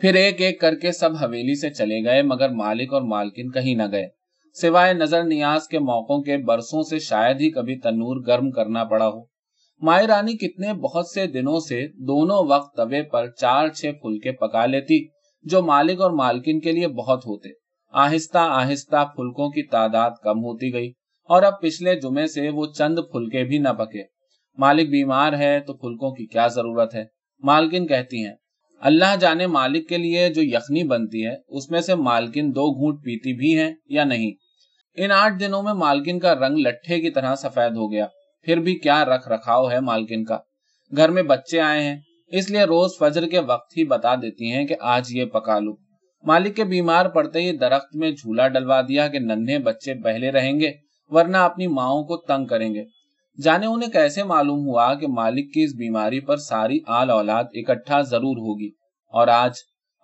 پھر 0.00 0.14
ایک 0.14 0.40
ایک 0.40 0.60
کر 0.60 0.74
کے 0.74 0.92
سب 0.92 1.10
حویلی 1.16 1.54
سے 1.54 1.70
چلے 1.70 2.04
گئے، 2.04 2.22
مگر 2.22 2.48
مالک 2.48 2.94
اور 2.94 3.02
مالکن 3.02 3.50
کہیں 3.50 3.74
نہ 3.74 3.82
گئے۔ 3.92 4.08
سوائے 4.54 4.94
نظر 4.94 5.24
نیاز 5.24 5.68
کے 5.68 5.78
موقعوں 5.78 6.22
کے 6.22 6.36
برسوں 6.36 6.82
سے 6.82 6.98
شاید 6.98 7.40
ہی 7.40 7.50
کبھی 7.50 7.78
تنور 7.78 8.26
گرم 8.26 8.50
کرنا 8.50 8.84
پڑا 8.84 9.08
ہو۔ 9.08 9.24
مائی 9.82 10.06
رانی 10.06 10.32
کتنے 10.32 10.72
بہت 10.72 11.06
سے 11.08 11.26
دنوں 11.26 11.60
سے 11.60 11.86
دونوں 11.86 12.44
وقت 12.48 12.76
توے 12.76 13.02
پر 13.02 13.30
چار 13.30 13.68
چھ 13.68 13.84
پھلکے 14.02 14.32
پکا 14.32 14.66
لیتی، 14.66 15.06
جو 15.42 15.62
مالک 15.62 16.00
اور 16.00 16.10
مالکن 16.10 16.60
کے 16.60 16.72
لیے 16.72 16.88
بہت 16.88 17.26
ہوتے۔ 17.26 17.67
آہستہ 17.94 18.38
آہستہ 18.38 19.04
پھلکوں 19.16 19.48
کی 19.50 19.62
تعداد 19.62 20.10
کم 20.22 20.38
ہوتی 20.38 20.72
گئی 20.72 20.92
اور 21.30 21.42
اب 21.42 21.60
پچھلے 21.60 21.94
جمعے 21.94 22.26
سے 22.26 22.48
وہ 22.48 22.66
چند 22.66 22.98
پھلکے 23.12 23.44
بھی 23.44 23.58
نہ 23.58 23.68
پکے۔ 23.68 24.02
مالک 24.58 24.88
بیمار 24.88 25.32
ہے 25.32 25.58
تو 25.60 25.74
پھلکوں 25.74 26.10
کی 26.10 26.26
کیا 26.26 26.46
ضرورت 26.46 26.94
ہے؟ 26.94 27.04
مالکن 27.42 27.86
کہتی 27.86 28.24
ہیں، 28.24 28.34
اللہ 28.82 29.16
جانے 29.20 29.46
مالک 29.46 29.88
کے 29.88 29.98
لیے 29.98 30.28
جو 30.28 30.42
یخنی 30.42 30.82
بنتی 30.84 31.26
ہے، 31.26 31.34
اس 31.48 31.70
میں 31.70 31.80
سے 31.80 31.94
مالکن 31.94 32.50
دو 32.50 32.70
گھونٹ 32.72 33.02
پیتی 33.04 33.32
بھی 33.32 33.58
ہیں 33.58 33.72
یا 33.86 34.04
نہیں؟ 34.04 34.30
ان 34.96 35.12
آٹھ 35.12 35.34
دنوں 35.40 35.62
میں 35.62 35.72
مالکن 35.72 36.18
کا 36.18 36.34
رنگ 36.34 36.58
لٹھے 36.58 37.00
کی 37.00 37.10
طرح 37.10 37.34
سفید 37.34 37.76
ہو 37.76 37.92
گیا۔ 37.92 38.06
پھر 38.46 38.60
بھی 38.60 38.74
کیا 38.78 39.04
رکھ 39.04 39.28
رکھاؤ 39.28 39.70
ہے 39.70 39.80
مالکن 39.80 40.24
کا؟ 40.24 40.38
گھر 40.96 41.08
میں 41.08 41.22
بچے 41.22 41.60
آئے 41.60 41.82
ہیں، 41.82 41.96
اس 42.32 42.50
لیے 42.50 42.62
روز 42.64 42.98
فجر 42.98 43.28
کے 43.28 43.38
وقت 43.38 43.76
ہی 43.76 43.84
بتا 43.84 44.14
دیتی 44.14 44.52
ہیں 44.52 44.66
کہ 44.66 44.74
آج 44.80 45.06
یہ 45.10 45.24
پکا 45.24 45.58
لو۔ 45.58 45.87
مالک 46.22 46.56
کے 46.56 46.64
بیمار 46.64 47.06
پڑتے 47.06 47.40
ہی 47.40 47.56
درخت 47.56 47.96
میں 47.96 48.10
جھولا 48.10 48.48
ڈلوا 48.48 48.80
دیا 48.80 49.08
کہ 49.08 49.18
ننھے 49.18 49.58
بچے 49.58 49.94
بہلے 49.94 50.30
رہیں 50.30 50.60
گے، 50.60 50.72
ورنہ 51.10 51.36
اپنی 51.36 51.66
ماؤں 51.66 52.04
کو 52.04 52.16
تنگ 52.16 52.46
کریں 52.46 52.74
گے۔ 52.74 52.84
جانے 53.42 53.66
انہیں 53.66 53.90
کیسے 53.90 54.22
معلوم 54.22 54.66
ہوا 54.66 54.94
کہ 54.94 55.06
مالک 55.08 55.54
کی 55.54 55.62
اس 55.62 55.72
بیماری 55.72 56.20
پر 56.20 56.36
ساری 56.36 56.78
آل 56.86 57.10
اولاد 57.10 57.44
اکٹھا 57.54 58.00
ضرور 58.00 58.36
ہوگی؟ 58.36 58.70
اور 59.08 59.28
آج؟ 59.28 59.52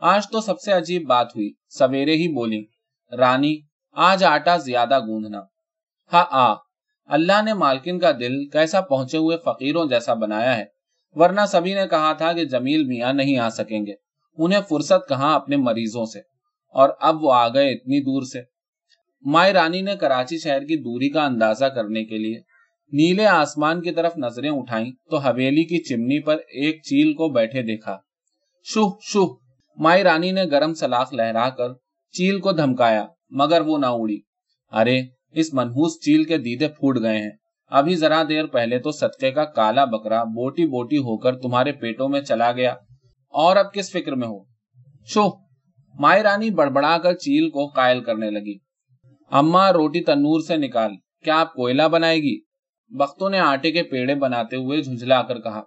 آج 0.00 0.28
تو 0.32 0.40
سب 0.40 0.60
سے 0.60 0.72
عجیب 0.72 1.06
بات 1.06 1.26
ہوئی، 1.36 1.52
سویرے 1.68 2.12
ہی 2.12 2.28
بولی 2.28 2.64
رانی، 3.12 3.56
آج 3.92 4.24
آٹا 4.24 4.56
زیادہ 4.56 5.00
گوندنا 5.00 5.40
ہاں 6.12 6.24
آ، 6.30 6.54
اللہ 7.06 7.42
نے 7.44 7.54
مالکن 7.54 7.98
کا 7.98 8.10
دل 8.20 8.48
کیسا 8.48 8.80
پہنچے 8.80 9.16
ہوئے 9.16 9.36
فقیروں 9.44 9.86
جیسا 9.86 10.14
بنایا 10.14 10.56
ہے، 10.56 10.64
ورنہ 11.14 11.40
سبھی 11.48 11.74
نے 11.74 11.86
کہا 11.90 12.12
تھا 12.12 12.32
کہ 12.32 12.44
جمیل 12.44 12.84
میاں 12.84 13.12
نہیں 13.12 13.38
آ 13.38 13.48
سکیں 13.48 13.86
گے۔ 13.86 14.03
انہیں 14.38 14.60
فرصت 14.68 15.08
کہاں 15.08 15.34
اپنے 15.34 15.56
مریضوں 15.56 16.04
سے 16.04 16.18
اور 16.68 16.88
اب 17.00 17.24
وہ 17.24 17.32
آ 17.32 17.48
گئے 17.48 17.70
اتنی 17.72 18.00
دور 18.00 18.22
سے۔ 18.22 18.40
مائی 19.22 19.52
رانی 19.52 19.80
نے 19.80 19.96
کراچی 19.96 20.38
شہر 20.38 20.60
کی 20.60 20.76
دوری 20.76 21.08
کا 21.08 21.24
اندازہ 21.24 21.64
کرنے 21.64 22.04
کے 22.04 22.18
لیے 22.18 22.40
نیلے 22.92 23.26
آسمان 23.26 23.82
کی 23.82 23.90
طرف 23.90 24.12
نظریں 24.16 24.50
اٹھائیں 24.50 24.92
تو 25.10 25.16
حویلی 25.16 25.64
کی 25.64 25.82
چمنی 25.82 26.22
پر 26.22 26.36
ایک 26.36 26.82
چیل 26.82 27.12
کو 27.12 27.28
بیٹھے 27.28 27.62
دیکھا۔ 27.62 27.98
شوہ 28.64 28.90
شوہ۔ 29.00 29.36
مائی 29.78 30.02
رانی 30.02 30.30
نے 30.30 30.44
گرم 30.44 30.74
سلاخ 30.74 31.14
لہرا 31.14 31.50
کر 31.50 31.74
چیل 32.12 32.40
کو 32.40 32.52
دھمکایا، 32.52 33.06
مگر 33.30 33.60
وہ 33.60 33.78
نہ 33.78 33.86
اڑی۔ 33.86 34.18
ارے، 34.72 35.00
اس 35.32 35.54
منہوس 35.54 36.00
چیل 36.00 36.24
کے 36.24 36.38
دیدے 36.38 36.68
پھوٹ 36.68 36.98
گئے 37.02 37.18
ہیں۔ 37.18 37.30
ابھی 37.70 37.94
ذرا 37.94 38.22
دیر 38.28 38.46
پہلے 38.46 38.78
تو 38.78 38.90
صدقے 38.90 39.30
کا 39.30 39.44
کالا 39.44 39.84
بکرا 39.84 40.24
بوٹی 40.24 40.66
بوٹی 40.66 40.96
ہو 40.96 41.18
کر 41.18 41.36
تمہارے 41.36 41.72
پیٹوں 41.72 42.08
میں 42.08 42.20
چلا 42.20 42.52
گیا۔ 42.52 42.74
اور 43.34 43.56
اب 43.56 43.72
کس 43.72 43.90
فکر 43.90 44.12
میں 44.12 44.28
ہو؟ 44.28 44.38
شو 45.06 45.28
مائی 46.00 46.22
رانی 46.22 46.50
بڑبڑا 46.50 46.98
کر 46.98 47.14
چیل 47.14 47.50
کو 47.50 47.66
قائل 47.66 48.00
کرنے 48.00 48.30
لگی۔ 48.30 48.58
اما 49.30 49.72
روٹی 49.72 50.00
تنور 50.00 50.40
سے 50.40 50.56
نکال، 50.56 50.96
کیا 51.24 51.40
آپ 51.40 51.54
کوئلہ 51.54 51.82
بنائے 51.82 52.18
گی؟ 52.18 52.40
بختوں 52.88 53.30
نے 53.30 53.38
آٹے 53.38 53.70
کے 53.70 53.82
پیڑے 53.82 54.14
بناتے 54.14 54.56
ہوئے 54.56 54.82
جھنجلا 54.82 55.22
کر 55.22 55.40
کہا۔ 55.40 55.62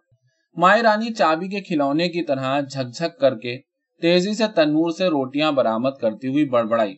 مائی 0.58 0.82
رانی 0.82 1.14
چابی 1.14 1.48
کے 1.48 1.62
کھلونے 1.62 2.10
کی 2.10 2.22
طرح 2.22 2.62
جھک 2.62 2.98
جھک 2.98 3.20
کر 3.20 3.36
کے 3.36 3.58
تیزی 4.02 4.34
سے 4.34 4.44
تنور 4.56 4.92
سے 4.92 5.08
روٹیاں 5.08 5.52
برامد 5.52 5.90
کرتی 6.02 6.28
ہوئی 6.28 6.46
بڑبڑائی۔ 6.46 6.96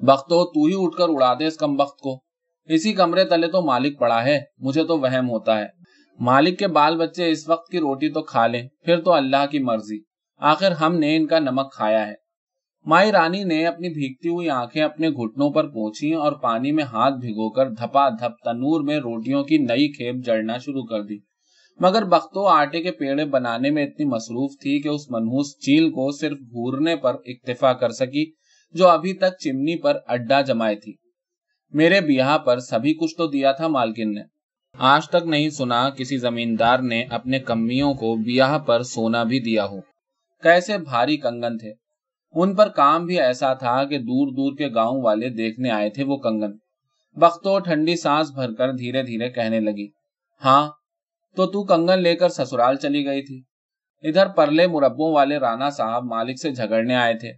بختو، 0.00 0.44
تو 0.44 0.64
ہی 0.64 0.74
اٹھ 0.76 0.96
کر 0.96 1.04
اڑا 1.08 1.34
دے 1.38 1.46
اس 1.46 1.56
کم 1.56 1.76
بخت 1.76 1.98
کو۔ 1.98 2.22
اسی 2.64 2.92
کمرے 2.92 3.24
تلے 3.24 3.46
تو 3.46 3.62
مالک 3.62 4.00
پڑا 4.00 4.24
ہے، 4.24 4.40
مجھے 4.58 4.84
تو 4.84 4.98
وہم 4.98 5.30
ہوتا 5.30 5.58
ہے۔ 5.58 5.83
مالک 6.20 6.58
کے 6.58 6.66
بال 6.66 6.96
بچے 6.96 7.30
اس 7.30 7.48
وقت 7.48 7.70
کی 7.70 7.78
روٹی 7.78 8.08
تو 8.08 8.22
کھا 8.22 8.46
لیں، 8.46 8.68
پھر 8.82 9.00
تو 9.00 9.12
اللہ 9.12 9.46
کی 9.50 9.58
مرضی۔ 9.58 9.98
آخر 10.38 10.72
ہم 10.72 10.98
نے 10.98 11.16
ان 11.16 11.26
کا 11.26 11.38
نمک 11.38 11.72
کھایا 11.72 12.06
ہے۔ 12.06 12.12
مائی 12.86 13.12
رانی 13.12 13.44
نے 13.44 13.66
اپنی 13.66 13.88
بھیگتی 13.88 14.28
ہوئی 14.28 14.50
آنکھیں 14.50 14.82
اپنے 14.82 15.10
گھٹنوں 15.10 15.50
پر 15.50 15.68
پہنچی 15.68 16.12
اور 16.12 16.32
پانی 16.32 16.72
میں 16.72 16.84
ہاتھ 16.84 17.14
بھگو 17.14 17.50
کر 17.50 17.70
دھپا 17.70 18.08
دھپ 18.08 18.44
تنور 18.44 18.80
میں 18.80 18.96
روٹیوں 18.96 19.44
کی 19.44 19.58
نئی 19.58 19.92
کھیپ 19.92 20.14
جڑنا 20.14 20.58
شروع 20.58 20.84
کر 20.84 21.02
دی۔ 21.02 21.18
مگر 21.80 22.04
بختو 22.04 22.46
آٹے 22.46 22.82
کے 22.82 22.90
پیڑے 22.90 23.24
بنانے 23.24 23.70
میں 23.70 23.86
اتنی 23.86 24.06
مصروف 24.06 24.50
تھی 24.62 24.82
کہ 24.82 24.88
اس 24.88 25.10
منہوس 25.10 25.58
چیل 25.58 25.90
کو 25.90 26.10
صرف 26.10 26.38
گھورنے 26.38 26.96
پر 26.96 27.16
اکتفا 27.24 27.72
کر 27.72 27.90
سکی، 27.90 28.32
جو 28.72 28.88
ابھی 28.88 29.12
تک 29.12 29.38
چمنی 29.38 29.76
پر 29.76 29.96
اڈا 30.06 30.40
جمائے 30.40 30.76
تھی۔ 30.76 30.92
میرے 31.72 32.00
بیاہ 32.00 32.38
پر 32.38 32.58
سبھی 32.58 32.94
کچھ 32.94 33.16
تو 33.16 33.26
دیا 33.26 33.52
تھا 33.52 33.68
مالکن 33.68 34.14
نے۔ 34.14 34.33
آج 34.78 35.08
تک 35.08 35.26
نہیں 35.26 35.48
سنا 35.48 35.90
کسی 35.90 36.16
زمیندار 36.16 36.78
نے 36.78 37.04
اپنے 37.10 37.38
کمیوں 37.38 37.94
کو 37.94 38.14
بیاہ 38.14 38.58
پر 38.58 38.82
سونا 38.82 39.22
بھی 39.22 39.40
دیا 39.40 39.64
ہو۔ 39.66 39.80
کیسے 40.42 40.78
بھاری 40.78 41.16
کنگن 41.16 41.58
تھے۔ 41.58 41.72
ان 42.32 42.54
پر 42.54 42.68
کام 42.68 43.06
بھی 43.06 43.20
ایسا 43.20 43.54
تھا 43.54 43.84
کہ 43.84 43.98
دور 43.98 44.26
دور 44.26 44.56
کے 44.56 44.68
گاؤں 44.74 45.02
والے 45.02 45.28
دیکھنے 45.28 45.70
آئے 45.70 45.90
تھے 45.90 46.04
وہ 46.04 46.16
کنگن۔ 46.16 46.52
بختو 47.16 47.58
ٹھنڈی 47.58 47.96
سانس 47.96 48.30
بھر 48.30 48.52
کر 48.52 48.72
دھیرے 48.72 49.02
دھیرے 49.02 49.30
کہنے 49.30 49.60
لگی۔ 49.60 49.86
ہاں 50.44 50.70
تو 51.36 51.46
تو 51.46 51.64
کنگن 51.64 51.98
لے 51.98 52.14
کر 52.14 52.28
سسرال 52.28 52.76
چلی 52.76 53.06
گئی 53.06 53.22
تھی۔ 53.22 53.42
ادھر 54.02 54.28
پرلے 54.28 54.66
مربوں 54.66 55.12
والے 55.12 55.38
رانا 55.38 55.70
صاحب 55.70 56.04
مالک 56.04 56.40
سے 56.40 56.50
جھگڑنے 56.50 56.94
آئے 56.94 57.14
تھے۔ 57.14 57.32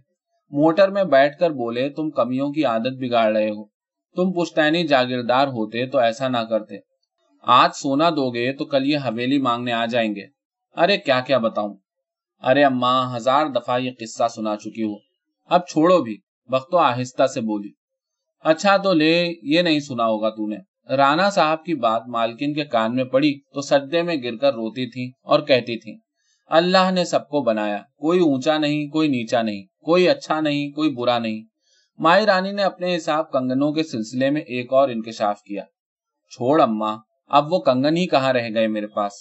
موٹر 0.51 0.89
میں 0.89 1.03
بیٹھ 1.03 1.39
کر 1.39 1.51
بولے، 1.51 1.89
تم 1.89 2.09
کمیوں 2.09 2.51
کی 2.51 2.65
عادت 2.65 2.97
بگاڑ 2.99 3.31
رہے 3.31 3.49
ہو۔ 3.49 3.65
تم 4.15 4.33
پشتینی 4.33 4.87
جاگیردار 4.87 5.47
ہوتے 5.47 5.85
تو 5.85 5.97
ایسا 5.97 6.27
نہ 6.27 6.37
کرتے۔ 6.37 6.96
آج 7.41 7.69
سونا 7.75 8.09
دو 8.09 8.29
گے 8.29 8.53
تو 8.53 8.65
کل 8.65 8.85
یہ 8.85 8.97
حویلی 8.97 9.37
مانگنے 9.37 9.71
آ 9.71 9.85
جائیں 9.85 10.15
گے۔ 10.15 10.25
ارے 10.75 10.97
کیا 10.97 11.19
کیا 11.19 11.37
بتاؤں؟ 11.37 11.75
ارے 12.41 12.63
اماں، 12.63 13.15
ہزار 13.15 13.45
دفعہ 13.45 13.79
یہ 13.79 13.91
قصہ 13.99 14.27
سنا 14.27 14.55
چکی 14.55 14.83
ہو 14.83 14.93
اب 15.45 15.67
چھوڑو 15.67 16.03
بھی 16.03 16.17
بختو 16.49 16.77
آہستہ 16.77 17.27
سے 17.27 17.41
بولی۔ 17.41 17.69
اچھا 18.39 18.77
تو 18.77 18.93
لے، 18.93 19.33
یہ 19.43 19.61
نہیں 19.61 19.79
سنا 19.79 20.05
ہوگا 20.05 20.29
تو 20.29 20.47
نے۔ 20.47 20.57
رانا 20.95 21.29
صاحب 21.29 21.65
کی 21.65 21.75
بات 21.75 22.03
مالکن 22.07 22.53
کے 22.53 22.65
کان 22.65 22.95
میں 22.95 23.03
پڑی 23.03 23.39
تو 23.53 23.61
سدے 23.61 24.01
میں 24.01 24.15
گر 24.23 24.35
کر 24.35 24.53
روتی 24.53 24.89
تھی 24.89 25.11
اور 25.23 25.39
کہتی 25.39 25.79
تھی 25.79 25.97
اللہ 26.45 26.91
نے 26.91 27.05
سب 27.05 27.29
کو 27.29 27.41
بنایا، 27.41 27.77
کوئی 27.97 28.19
اونچا 28.19 28.57
نہیں، 28.57 28.87
کوئی 28.87 29.07
نیچا 29.07 29.41
نہیں، 29.41 29.63
کوئی 29.79 30.09
اچھا 30.09 30.41
نہیں، 30.41 30.71
کوئی 30.71 30.89
برا 30.89 31.19
نہیں۔ 31.19 31.43
مائی 31.99 32.25
رانی 32.25 32.51
نے 32.51 32.63
اپنے 32.63 32.95
حساب 32.95 33.31
کنگنوں 33.31 33.71
کے 33.71 33.83
سلسلے 33.83 34.29
میں 34.29 34.41
ایک 34.41 34.73
اور 34.73 34.89
انکشاف 34.89 35.41
کیا۔ 35.41 35.63
چھوڑ 36.29 36.61
اما 36.61 37.06
اب 37.29 37.53
وہ 37.53 37.59
کنگن 37.59 37.97
ہی 37.97 38.07
کہاں 38.07 38.33
رہ 38.33 38.49
گئے 38.55 38.67
میرے 38.67 38.87
پاس؟ 38.87 39.11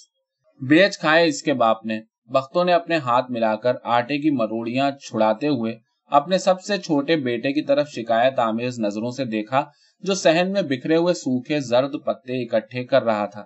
بیچ 0.61 0.99
کھائے 0.99 1.27
اس 1.27 1.43
کے 1.43 1.55
باپ 1.55 1.87
نے۔ 1.87 2.01
بختوں 2.29 2.65
نے 2.65 2.73
اپنے 2.73 2.97
ہاتھ 2.97 3.31
ملا 3.31 3.57
کر 3.57 3.73
آٹے 3.85 4.19
کی 4.19 4.31
مروڑیاں 4.31 4.91
چھڑاتے 4.91 5.49
ہوئے 5.49 5.79
اپنے 6.11 6.39
سب 6.39 6.61
سے 6.61 6.79
چھوٹے 6.79 7.17
بیٹے 7.17 7.53
کی 7.53 7.63
طرف 7.63 7.89
شکایت 7.89 8.39
آمیز 8.39 8.79
نظروں 8.81 9.11
سے 9.11 9.25
دیکھا 9.25 9.65
جو 10.01 10.15
سہن 10.15 10.53
میں 10.53 10.63
بکھرے 10.63 10.97
ہوئے 10.97 11.15
سوکھے 11.15 11.61
زرد 11.61 11.95
پتے 12.05 12.45
اکٹھے 12.45 12.85
کر 12.85 13.03
رہا 13.03 13.27
تھا۔ 13.27 13.45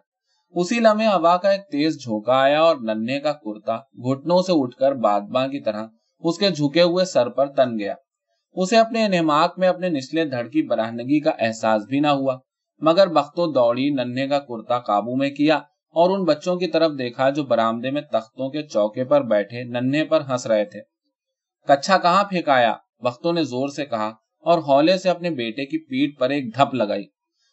اسی 0.55 0.81
لمحے 0.81 1.07
ہوا 1.07 1.37
کا 1.37 1.50
ایک 1.50 1.61
تیز 1.61 2.02
جھونکا 2.02 2.33
آیا 2.33 2.62
اور 2.62 2.76
ننے 2.76 3.21
کا 3.21 3.33
کرتا 3.33 3.76
گھٹنوں 3.76 4.43
سے 4.43 4.52
اٹھ 4.55 4.76
کر 4.76 4.93
بادباں 4.93 5.49
کی 5.49 5.61
طرح 5.61 5.87
اس 6.19 6.38
کے 6.38 6.50
جھکے 6.50 6.83
ہوئے 6.83 7.05
سر 7.05 7.29
پر 7.29 7.47
تن 7.47 7.79
گیا۔ 7.79 7.95
اسے 8.52 8.76
اپنے 8.76 9.05
انہماک 9.05 9.59
میں 9.59 9.69
اپنے 9.69 9.88
نچلے 9.88 10.25
دھڑ 10.25 10.49
کی 10.49 10.62
براہنگی 10.62 11.21
کا 11.21 11.31
احساس 11.38 11.83
بھی 11.85 12.00
نہ 12.00 12.07
ہوا۔ 12.07 12.38
مگر 12.80 13.06
بختوں 13.06 13.52
دوڑی 13.52 13.90
ننے 13.90 14.28
کا 14.28 14.38
کرتا 14.38 14.78
قابو 14.78 15.16
میں 15.16 15.30
کیا 15.30 15.56
اور 15.90 16.18
ان 16.18 16.25
بچوں 16.25 16.56
کی 16.56 16.66
طرف 16.66 16.92
دیکھا 16.99 17.30
جو 17.30 17.44
برامدے 17.44 17.90
میں 17.90 18.02
تختوں 18.02 18.50
کے 18.50 18.62
چوکے 18.62 19.04
پر 19.04 19.20
بیٹھے 19.20 19.64
ننے 19.64 20.04
پر 20.04 20.20
ہنس 20.20 20.46
رہے 20.46 20.64
تھے۔ 20.64 20.80
کچھا 21.68 21.99
کہاں 21.99 22.25
پھینکایا؟ 22.25 22.75
بختوں 23.00 23.32
نے 23.32 23.42
زور 23.44 23.68
سے 23.68 23.87
کہا 23.87 24.12
اور 24.40 24.58
ہولے 24.58 24.99
سے 24.99 25.10
اپنے 25.10 25.30
بیٹے 25.30 25.64
کی 25.64 25.78
پیٹ 25.78 26.18
پر 26.18 26.30
ایک 26.30 26.54
دھپ 26.54 26.75
لگائی۔ 26.75 27.04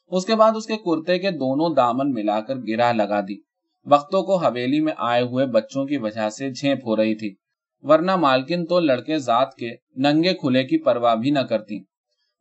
اس 0.08 0.26
کے 0.26 0.36
بعد 0.36 0.52
اس 0.56 0.66
کے 0.66 0.76
کرتے 0.76 1.20
کے 1.20 1.32
دونوں 1.32 1.76
دامن 1.76 2.14
ملا 2.14 2.40
کر 2.40 2.56
گرا 2.68 2.92
لگا 2.92 3.22
دی۔ 3.22 3.42
بختوں 3.86 4.24
کو 4.24 4.38
حویلی 4.38 4.80
میں 4.80 4.94
آئے 4.98 5.22
ہوئے 5.22 5.46
بچوں 5.46 5.86
کی 5.86 5.98
وجہ 5.98 6.30
سے 6.30 6.52
جھینپ 6.52 6.80
ہو 6.86 6.96
رہی 6.96 7.16
تھی۔ 7.16 7.36
ورنہ 7.82 8.16
مالکن 8.16 8.66
تو 8.66 8.80
لڑکے 8.80 9.18
ذات 9.18 9.56
کے 9.56 9.70
ننگے 9.96 10.34
کھلے 10.34 10.64
کی 10.64 10.78
پرواہ 10.78 11.16
بھی 11.16 11.30
نہ 11.30 11.40
کرتی۔ 11.40 11.97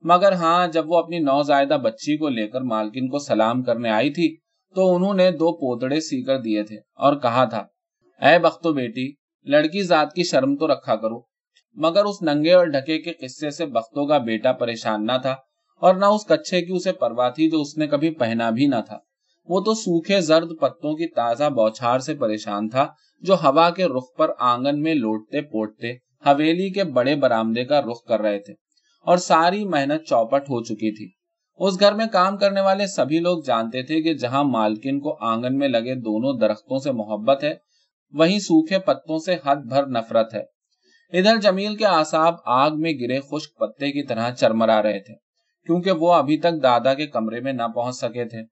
مگر 0.07 0.33
ہاں 0.33 0.67
جب 0.69 0.91
وہ 0.91 0.99
اپنی 0.99 1.19
نوزائیدہ 1.19 1.77
بچی 1.83 2.17
کو 2.17 2.29
لے 2.29 2.47
کر 2.49 2.61
مالکن 2.63 3.09
کو 3.09 3.19
سلام 3.19 3.63
کرنے 3.63 3.91
آئی 3.91 4.11
تھی، 4.11 4.29
تو 4.77 4.95
انہوں 4.95 5.15
نے 5.15 5.31
دو 5.31 5.53
پوتڑے 5.53 6.01
سی 6.01 6.23
کر 6.23 6.39
دیے 6.41 6.63
تھے 6.63 6.77
اور 6.95 7.17
کہا 7.17 7.45
تھا، 7.45 7.65
اے 8.23 8.39
بختو 8.39 8.73
بیٹی، 8.73 9.07
لڑکی 9.47 9.83
ذات 9.83 10.13
کی 10.13 10.23
شرم 10.23 10.55
تو 10.57 10.69
رکھا 10.69 10.97
کرو، 10.97 11.21
مگر 11.77 12.05
اس 12.05 12.23
ننگے 12.23 12.53
اور 12.53 12.67
ڈھکے 12.67 12.99
کے 12.99 13.13
قصے 13.13 13.51
سے 13.51 13.67
بختوں 13.67 14.07
کا 14.07 14.19
بیٹا 14.19 14.53
پریشان 14.53 15.07
نہ 15.07 15.17
تھا 15.23 15.35
اور 15.83 15.95
نہ 15.95 16.05
اس 16.05 16.27
کچھے 16.27 16.61
کی 16.63 16.73
اسے 16.73 16.93
پرواہ 16.93 17.31
تھی 17.31 17.49
جو 17.51 17.61
اس 17.61 17.77
نے 17.79 17.87
کبھی 17.87 18.11
پہنا 18.11 18.51
بھی 18.51 18.67
نہ 18.67 18.81
تھا۔ 18.87 18.99
وہ 19.49 19.61
تو 19.61 19.75
سوکھے 19.75 20.21
زرد 20.21 20.53
پتوں 20.61 20.95
کی 20.95 21.07
تازہ 21.07 21.49
بوچھار 21.51 21.99
سے 21.99 22.15
پریشان 22.15 22.69
تھا 22.69 22.87
جو 23.23 23.35
ہوا 23.35 23.69
کے 23.71 23.87
رخ 23.87 24.07
پر 24.17 24.31
آنگن 24.39 24.81
میں 24.83 24.95
لوٹتے 24.95 25.41
پوٹتے، 25.43 25.93
حویلی 26.27 26.71
کے 26.71 26.85
بڑے 26.85 27.15
برامدے 27.17 27.65
کا 27.65 27.81
رخ 27.81 28.03
کر 28.09 28.21
رہے 28.21 28.39
تھے۔ 28.39 28.55
اور 29.07 29.17
ساری 29.17 29.65
محنت 29.65 30.05
چوپٹ 30.07 30.43
ہو 30.43 30.63
چکی 30.65 30.91
تھی۔ 30.97 31.11
اس 31.59 31.81
گھر 31.81 31.95
میں 31.95 32.07
کام 32.13 32.37
کرنے 32.37 32.61
والے 32.61 32.87
سبھی 32.87 33.19
لوگ 33.19 33.43
جانتے 33.47 33.83
تھے 33.83 34.01
کہ 34.03 34.15
جہاں 34.15 34.45
مالکن 34.45 34.99
کو 35.01 35.17
آنگن 35.21 35.59
میں 35.59 35.69
لگے 35.69 35.95
دونوں 35.95 36.39
درختوں 36.39 36.79
سے 36.79 36.93
محبت 36.93 37.45
ہے، 37.45 37.53
وہیں 38.13 38.39
سوکھے 38.39 38.79
پتوں 38.79 39.19
سے 39.19 39.37
حد 39.45 39.57
بھر 39.57 39.87
نفرت 39.87 40.35
ہے۔ 40.35 40.43
ادھر 41.13 41.37
جمیل 41.37 41.77
کے 41.77 41.87
آساب 41.87 42.35
آگ 42.45 42.71
میں 42.75 42.93
گرے 42.93 43.19
خشک 43.21 43.57
پتے 43.59 43.91
کی 43.93 44.03
طرح 44.03 44.31
چرمرا 44.31 44.83
رہے 44.83 44.99
تھے، 44.99 45.15
کیونکہ 45.67 45.91
وہ 45.91 46.13
ابھی 46.13 46.37
تک 46.37 46.63
دادا 46.63 46.95
کے 46.95 47.07
کمرے 47.07 47.41
میں 47.41 47.53
نہ 47.53 47.69
پہنچ 47.75 47.97
سکے 47.97 48.25
تھے۔ 48.25 48.43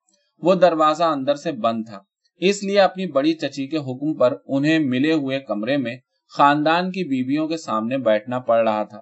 وہ 0.42 0.54
دروازہ 0.54 1.04
اندر 1.04 1.34
سے 1.34 1.52
بند 1.52 1.84
تھا، 1.88 1.98
اس 2.40 2.62
لیے 2.62 2.80
اپنی 2.80 3.06
بڑی 3.06 3.32
چچی 3.32 3.66
کے 3.66 3.76
حکم 3.76 4.14
پر 4.14 4.36
انہیں 4.46 4.78
ملے 4.78 5.12
ہوئے 5.12 5.40
کمرے 5.40 5.76
میں 5.76 5.96
خاندان 6.36 6.90
کی 6.90 7.04
بیویوں 7.04 7.48
کے 7.48 7.56
سامنے 7.56 7.98
بیٹھنا 7.98 8.38
پڑ 8.38 8.68
رہا 8.68 8.82
تھا۔ 8.82 9.00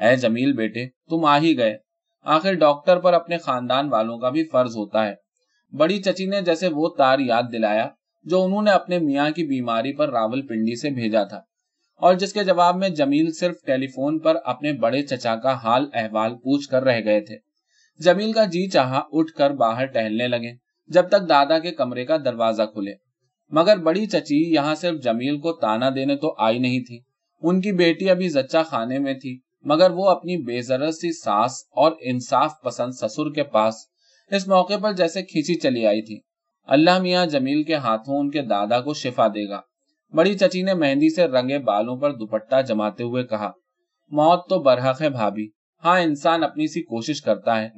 اے 0.00 0.16
جمیل 0.16 0.52
بیٹے، 0.52 0.86
تم 0.86 1.24
آ 1.24 1.38
ہی 1.38 1.58
گئے۔ 1.58 1.76
آخر 2.24 2.52
ڈاکٹر 2.54 3.00
پر 3.00 3.12
اپنے 3.12 3.38
خاندان 3.38 3.88
والوں 3.88 4.18
کا 4.18 4.30
بھی 4.30 4.44
فرض 4.44 4.76
ہوتا 4.76 5.06
ہے۔ 5.06 5.14
بڑی 5.76 6.02
چچی 6.02 6.26
نے 6.26 6.40
جیسے 6.40 6.68
وہ 6.68 6.88
تار 6.98 7.18
یاد 7.18 7.42
دلایا 7.52 7.88
جو 8.22 8.44
انہوں 8.44 8.62
نے 8.62 8.70
اپنے 8.70 8.98
میاں 8.98 9.30
کی 9.30 9.44
بیماری 9.44 9.92
پر 9.92 10.10
راول 10.10 10.46
پنڈی 10.46 10.76
سے 10.76 10.90
بھیجا 10.90 11.24
تھا۔ 11.24 11.40
اور 11.96 12.14
جس 12.14 12.32
کے 12.32 12.44
جواب 12.44 12.76
میں 12.76 12.88
جمیل 12.88 13.32
صرف 13.32 13.56
ٹیلی 13.66 13.86
فون 13.86 14.18
پر 14.18 14.36
اپنے 14.44 14.72
بڑے 14.72 15.02
چچا 15.02 15.36
کا 15.36 15.52
حال 15.52 15.86
احوال 15.92 16.34
پوچھ 16.34 16.68
کر 16.68 16.84
رہ 16.84 17.00
گئے 17.04 17.20
تھے۔ 17.20 17.36
جمیل 17.98 18.32
کا 18.32 18.44
جی 18.44 18.68
چاہا 18.68 19.02
اٹھ 19.12 19.32
کر 19.32 19.50
باہر 19.50 19.86
ٹہلنے 19.86 20.28
لگے 20.28 20.52
جب 20.88 21.08
تک 21.08 21.28
دادا 21.28 21.58
کے 21.58 21.70
کمرے 21.70 22.04
کا 22.04 22.16
دروازہ 22.16 22.62
کھلے۔ 22.62 22.94
مگر 23.50 23.76
بڑی 23.76 24.06
چچی 24.06 24.54
یہاں 24.54 24.74
صرف 24.74 25.02
جمیل 25.02 25.38
کو 25.38 25.52
تانا 25.52 25.90
دینے 25.94 26.16
تو 26.16 26.34
آئی 26.38 26.58
نہیں 26.58 26.80
تھی۔ 26.80 27.00
ان 27.42 27.60
کی 27.60 27.72
بیٹی 27.72 28.10
ابھی 28.10 28.28
زچا 28.28 28.62
خانے 28.62 28.98
میں 28.98 29.14
تھی۔ 29.14 29.38
مگر 29.62 29.90
وہ 29.90 30.10
اپنی 30.10 30.36
بے 30.36 30.62
ضرر 30.62 30.90
سی 30.90 31.12
ساس 31.12 31.64
اور 31.70 31.92
انصاف 32.00 32.52
پسند 32.62 32.92
سسر 32.92 33.30
کے 33.30 33.42
پاس 33.42 33.74
اس 34.30 34.48
موقع 34.48 34.76
پر 34.82 34.92
جیسے 34.92 35.22
کھینچی 35.22 35.54
چلی 35.54 35.86
آئی 35.86 36.02
تھی۔ 36.02 36.20
اللہ 36.64 36.98
میاں 36.98 37.26
جمیل 37.26 37.62
کے 37.62 37.74
ہاتھوں 37.74 38.18
ان 38.18 38.30
کے 38.30 38.42
دادا 38.42 38.80
کو 38.80 38.94
شفا 38.94 39.28
دے 39.28 39.48
گا۔ 39.48 39.60
بڑی 40.12 40.34
چچی 40.38 40.62
نے 40.62 40.74
مہندی 40.74 41.14
سے 41.14 41.26
رنگے 41.26 41.58
بالوں 41.58 41.96
پر 41.96 42.12
دوپٹہ 42.12 42.62
جماتے 42.62 43.04
ہوئے 43.04 43.24
کہا، 43.24 43.50
موت 44.10 44.48
تو 44.48 44.58
برحق 44.58 45.02
ہے 45.02 45.08
بھابھی۔ 45.08 45.50
ہاں 45.84 46.00
انسان 46.00 46.44
اپنی 46.44 46.66
سی 46.66 46.82
کوشش 46.82 47.22
کرتا 47.22 47.62
ہے۔ 47.62 47.68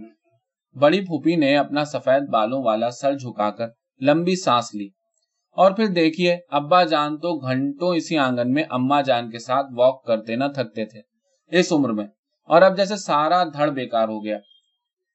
بڑی 0.79 1.01
پھوپھی 1.01 1.37
نے 1.37 1.57
اپنا 1.57 1.85
سفید 1.85 2.29
بالوں 2.29 2.63
والا 2.65 2.91
سر 2.91 3.15
جھکا 3.15 3.51
کر 3.51 3.67
لمبی 4.01 4.37
سانس 4.37 4.75
لی۔ 4.75 4.89
اور 5.53 5.73
پھر 5.73 5.87
دیکھیے، 5.87 6.39
ابا 6.51 6.85
جان 6.85 7.17
تو 7.17 7.49
گھنٹوں 7.49 7.95
اسی 7.95 8.19
آنگن 8.19 8.53
میں 8.53 8.65
اما 8.71 9.01
جان 9.01 9.31
کے 9.31 9.39
ساتھ 9.39 9.67
واک 9.77 10.05
کرتے 10.05 10.37
نہ 10.37 10.45
تھکتے 10.55 10.85
تھے۔ 10.85 11.12
اس 11.53 11.73
عمر 11.73 11.93
میں۔ 11.93 12.07
اور 12.45 12.63
اب 12.63 12.77
جیسے 12.77 12.97
سارا 12.97 13.45
دھڑ 13.45 13.71
بیکار 13.71 14.09
ہو 14.09 14.25
گیا۔ 14.25 14.39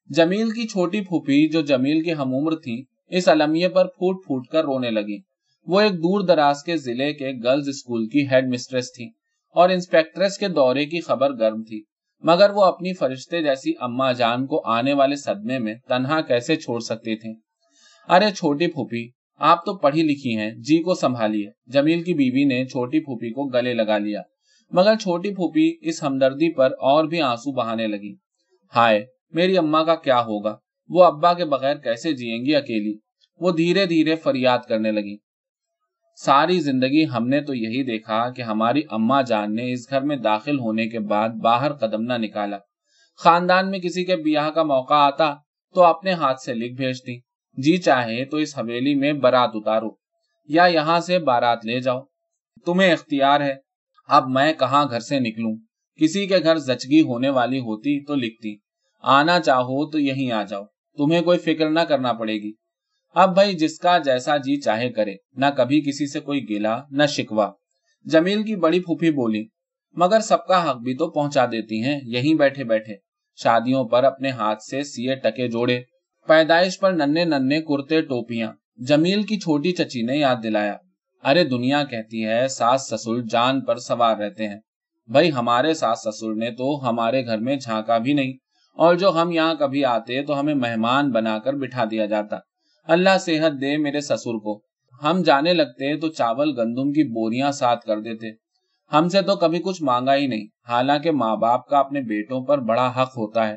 جمیل 0.08 0.50
کی 0.50 0.66
چھوٹی 0.66 1.00
پھوپھی 1.00 1.48
جو 1.48 1.60
جمیل 1.60 2.02
کی 2.02 2.12
ہم 2.12 2.34
عمر 2.34 2.54
تھی 2.54 2.84
اس 3.06 3.28
علمیے 3.28 3.68
پر 3.68 3.84
پھوٹ 3.84 4.26
پھوٹ 4.26 4.46
کر 4.46 4.64
رونے 4.64 4.90
لگی۔ 4.90 5.18
وہ 5.66 5.80
ایک 5.80 5.92
دور 5.92 6.20
دراز 6.20 6.62
کے 6.62 6.76
ضلع 6.76 7.10
کے 7.18 7.32
گرلز 7.44 7.68
اسکول 7.68 8.08
کی 8.08 8.26
ہیڈ 8.30 8.48
مسٹریس 8.48 8.92
تھی 8.92 9.08
اور 9.54 9.70
انسپیکٹرس 9.70 10.38
کے 10.38 10.48
دورے 10.48 10.86
کی 10.86 11.00
خبر 11.00 11.30
گرم 11.30 11.62
تھی۔ 11.62 11.82
مگر 12.22 12.50
وہ 12.50 12.64
اپنی 12.64 12.92
فرشتے 12.92 13.42
جیسی 13.42 13.72
اما 13.80 14.12
جان 14.12 14.46
کو 14.46 14.62
آنے 14.64 14.92
والے 14.92 15.16
صدمے 15.16 15.58
میں 15.58 15.74
تنہا 15.88 16.20
کیسے 16.20 16.56
چھوڑ 16.56 16.80
سکتی 16.80 17.16
تھی 17.16 17.34
ارے 18.08 18.30
چھوٹی 18.30 18.66
پھوپھی، 18.66 19.10
آپ 19.38 19.66
تو 19.66 19.76
پڑھی 19.76 20.02
لکھی 20.02 20.36
ہیں 20.36 20.50
جی 20.50 20.78
کو 20.82 20.94
سنبھالیے۔ 20.94 21.46
جمیل 21.66 22.02
کی 22.02 22.14
بیوی 22.14 22.44
نے 22.44 22.66
چھوٹی 22.66 23.00
پھوپھی 23.00 23.30
کو 23.30 23.44
گلے 23.44 23.74
لگا 23.74 23.98
لیا۔ 23.98 24.22
مگر 24.70 24.96
چھوٹی 24.96 25.34
پھوپھی 25.34 25.78
اس 25.80 26.02
ہمدردی 26.02 26.52
پر 26.54 26.70
اور 26.70 27.04
بھی 27.04 27.20
آنسو 27.20 27.52
بہانے 27.52 27.86
لگی۔ 27.86 28.14
ہائے، 28.76 29.06
میری 29.30 29.58
اما 29.58 29.84
کا 29.84 29.94
کیا 29.94 30.20
ہوگا؟ 30.20 30.56
وہ 30.88 31.04
ابا 31.04 31.34
کے 31.34 31.44
بغیر 31.44 31.76
کیسے 31.76 32.12
جیئیں 32.12 32.44
گی 32.44 32.54
اکیلی؟ 32.56 32.98
وہ 33.40 33.50
دھیرے 33.50 33.86
دھیرے 33.86 34.16
فریاد 34.16 34.58
کرنے 34.68 34.92
لگی۔ 34.92 35.16
ساری 36.16 36.60
زندگی 36.60 37.04
ہم 37.08 37.28
نے 37.28 37.40
تو 37.40 37.54
یہی 37.54 37.82
دیکھا 37.82 38.30
کہ 38.30 38.42
ہماری 38.42 38.82
اما 38.90 39.22
جان 39.22 39.54
نے 39.54 39.72
اس 39.72 39.90
گھر 39.90 40.00
میں 40.00 40.16
داخل 40.16 40.58
ہونے 40.58 40.88
کے 40.88 40.98
بعد 40.98 41.28
باہر 41.28 41.72
قدم 41.72 42.02
نہ 42.02 42.12
نکالا۔ 42.12 42.58
خاندان 43.16 43.70
میں 43.70 43.78
کسی 43.78 44.04
کے 44.04 44.16
بیاہ 44.16 44.50
کا 44.50 44.62
موقع 44.62 44.94
آتا 44.94 45.34
تو 45.74 45.82
اپنے 45.82 46.12
ہاتھ 46.12 46.40
سے 46.40 46.54
لکھ 46.54 46.74
بھیجتی 46.74 47.18
جی 47.58 47.76
چاہے 47.76 48.24
تو 48.24 48.36
اس 48.36 48.58
حویلی 48.58 48.94
میں 48.94 49.12
برات 49.12 49.50
اتارو 49.54 49.90
یا 50.48 50.64
یہاں 50.64 51.00
سے 51.00 51.18
بارات 51.18 51.64
لے 51.64 51.80
جاؤ۔ 51.80 52.00
تمہیں 52.66 52.92
اختیار 52.92 53.40
ہے 53.40 53.54
اب 54.08 54.28
میں 54.28 54.52
کہاں 54.52 54.84
گھر 54.90 55.00
سے 55.00 55.18
نکلوں؟ 55.20 55.56
کسی 55.98 56.26
کے 56.26 56.38
گھر 56.44 56.56
زچگی 56.56 57.00
ہونے 57.00 57.28
والی 57.28 57.58
ہوتی 57.58 58.04
تو 58.04 58.14
لکھتی، 58.14 58.56
آنا 59.02 59.40
چاہو 59.40 59.90
تو 59.90 59.98
یہیں 59.98 60.32
آ 60.32 60.42
جاؤ، 60.42 60.64
تمہیں 60.96 61.20
کوئی 61.22 61.38
فکر 61.38 61.70
نہ 61.70 61.80
کرنا 61.80 62.12
پڑے 62.12 62.34
گی۔ 62.34 62.52
اب 63.14 63.34
بھائی 63.34 63.54
جس 63.54 63.78
کا 63.78 63.98
جیسا 63.98 64.36
جی 64.36 64.60
چاہے 64.60 64.88
کرے، 64.90 65.14
نہ 65.32 65.46
کبھی 65.56 65.80
کسی 65.80 66.06
سے 66.06 66.20
کوئی 66.20 66.48
گلا 66.50 66.80
نہ 66.90 67.02
شکوا 67.08 67.50
جمیل 68.06 68.42
کی 68.42 68.56
بڑی 68.56 68.80
پھوپھی 68.80 69.10
بولی، 69.10 69.44
مگر 69.96 70.20
سب 70.20 70.46
کا 70.46 70.70
حق 70.70 70.76
بھی 70.76 70.94
تو 70.94 71.10
پہنچا 71.10 71.46
دیتی 71.46 71.82
ہیں، 71.82 72.00
یہیں 72.02 72.34
بیٹھے 72.34 72.64
بیٹھے۔ 72.64 72.94
شادیوں 73.36 73.84
پر 73.84 74.04
اپنے 74.04 74.30
ہاتھ 74.30 74.62
سے 74.62 74.82
سیے 74.82 75.14
ٹکے 75.14 75.48
جوڑے، 75.48 75.82
پیدائش 76.28 76.78
پر 76.78 76.92
ننے 76.92 77.24
ننے 77.24 77.60
کرتے 77.60 78.00
ٹوپیاں۔ 78.00 78.52
جمیل 78.86 79.22
کی 79.22 79.38
چھوٹی 79.38 79.72
چچی 79.72 80.02
نے 80.02 80.16
یاد 80.16 80.36
دلایا۔ 80.42 80.76
ارے 81.24 81.44
دنیا 81.44 81.84
کہتی 81.84 82.26
ہے، 82.26 82.48
ساس 82.48 82.88
سسر 82.88 83.22
جان 83.30 83.60
پر 83.60 83.76
سوار 83.76 84.16
رہتے 84.16 84.48
ہیں۔ 84.48 84.58
بھائی 85.08 85.32
ہمارے 85.32 85.74
ساس 85.74 85.98
سسر 85.98 86.34
نے 86.34 86.50
تو 86.50 86.90
ہمارے 86.90 87.26
گھر 87.26 87.38
میں 87.38 87.56
جھانکا 87.56 87.98
بھی 87.98 88.12
نہیں۔ 88.12 88.32
اور 88.74 88.94
جو 88.94 89.22
ہم 89.22 89.30
یہاں 89.30 89.54
کبھی 89.54 89.84
آتے 89.84 90.22
تو 90.22 90.40
ہمیں 90.40 90.54
مہمان 90.54 91.10
بنا 91.10 91.38
کر 91.38 91.52
بٹھا 91.52 91.84
دیا 91.90 92.06
جاتا۔ 92.06 92.36
اللہ 92.84 93.18
صحت 93.20 93.60
دے 93.60 93.76
میرے 93.76 94.00
سسر 94.00 94.38
کو۔ 94.38 94.60
ہم 95.02 95.22
جانے 95.22 95.54
لگتے 95.54 95.96
تو 95.96 96.08
چاول 96.08 96.60
گندم 96.60 96.92
کی 96.92 97.04
بوریاں 97.04 97.52
ساتھ 97.52 97.86
کر 97.86 98.00
دیتے۔ 98.00 98.26
ہم 98.92 99.08
سے 99.08 99.22
تو 99.22 99.36
کبھی 99.36 99.58
کچھ 99.58 99.82
مانگا 99.82 100.14
ہی 100.14 100.26
نہیں۔ 100.26 100.46
حالانکہ 100.68 101.10
ماں 101.10 101.36
باپ 101.36 101.68
کا 101.68 101.78
اپنے 101.78 102.00
بیٹوں 102.00 102.44
پر 102.44 102.58
بڑا 102.58 102.88
حق 102.88 103.16
ہوتا 103.16 103.48
ہے۔ 103.48 103.56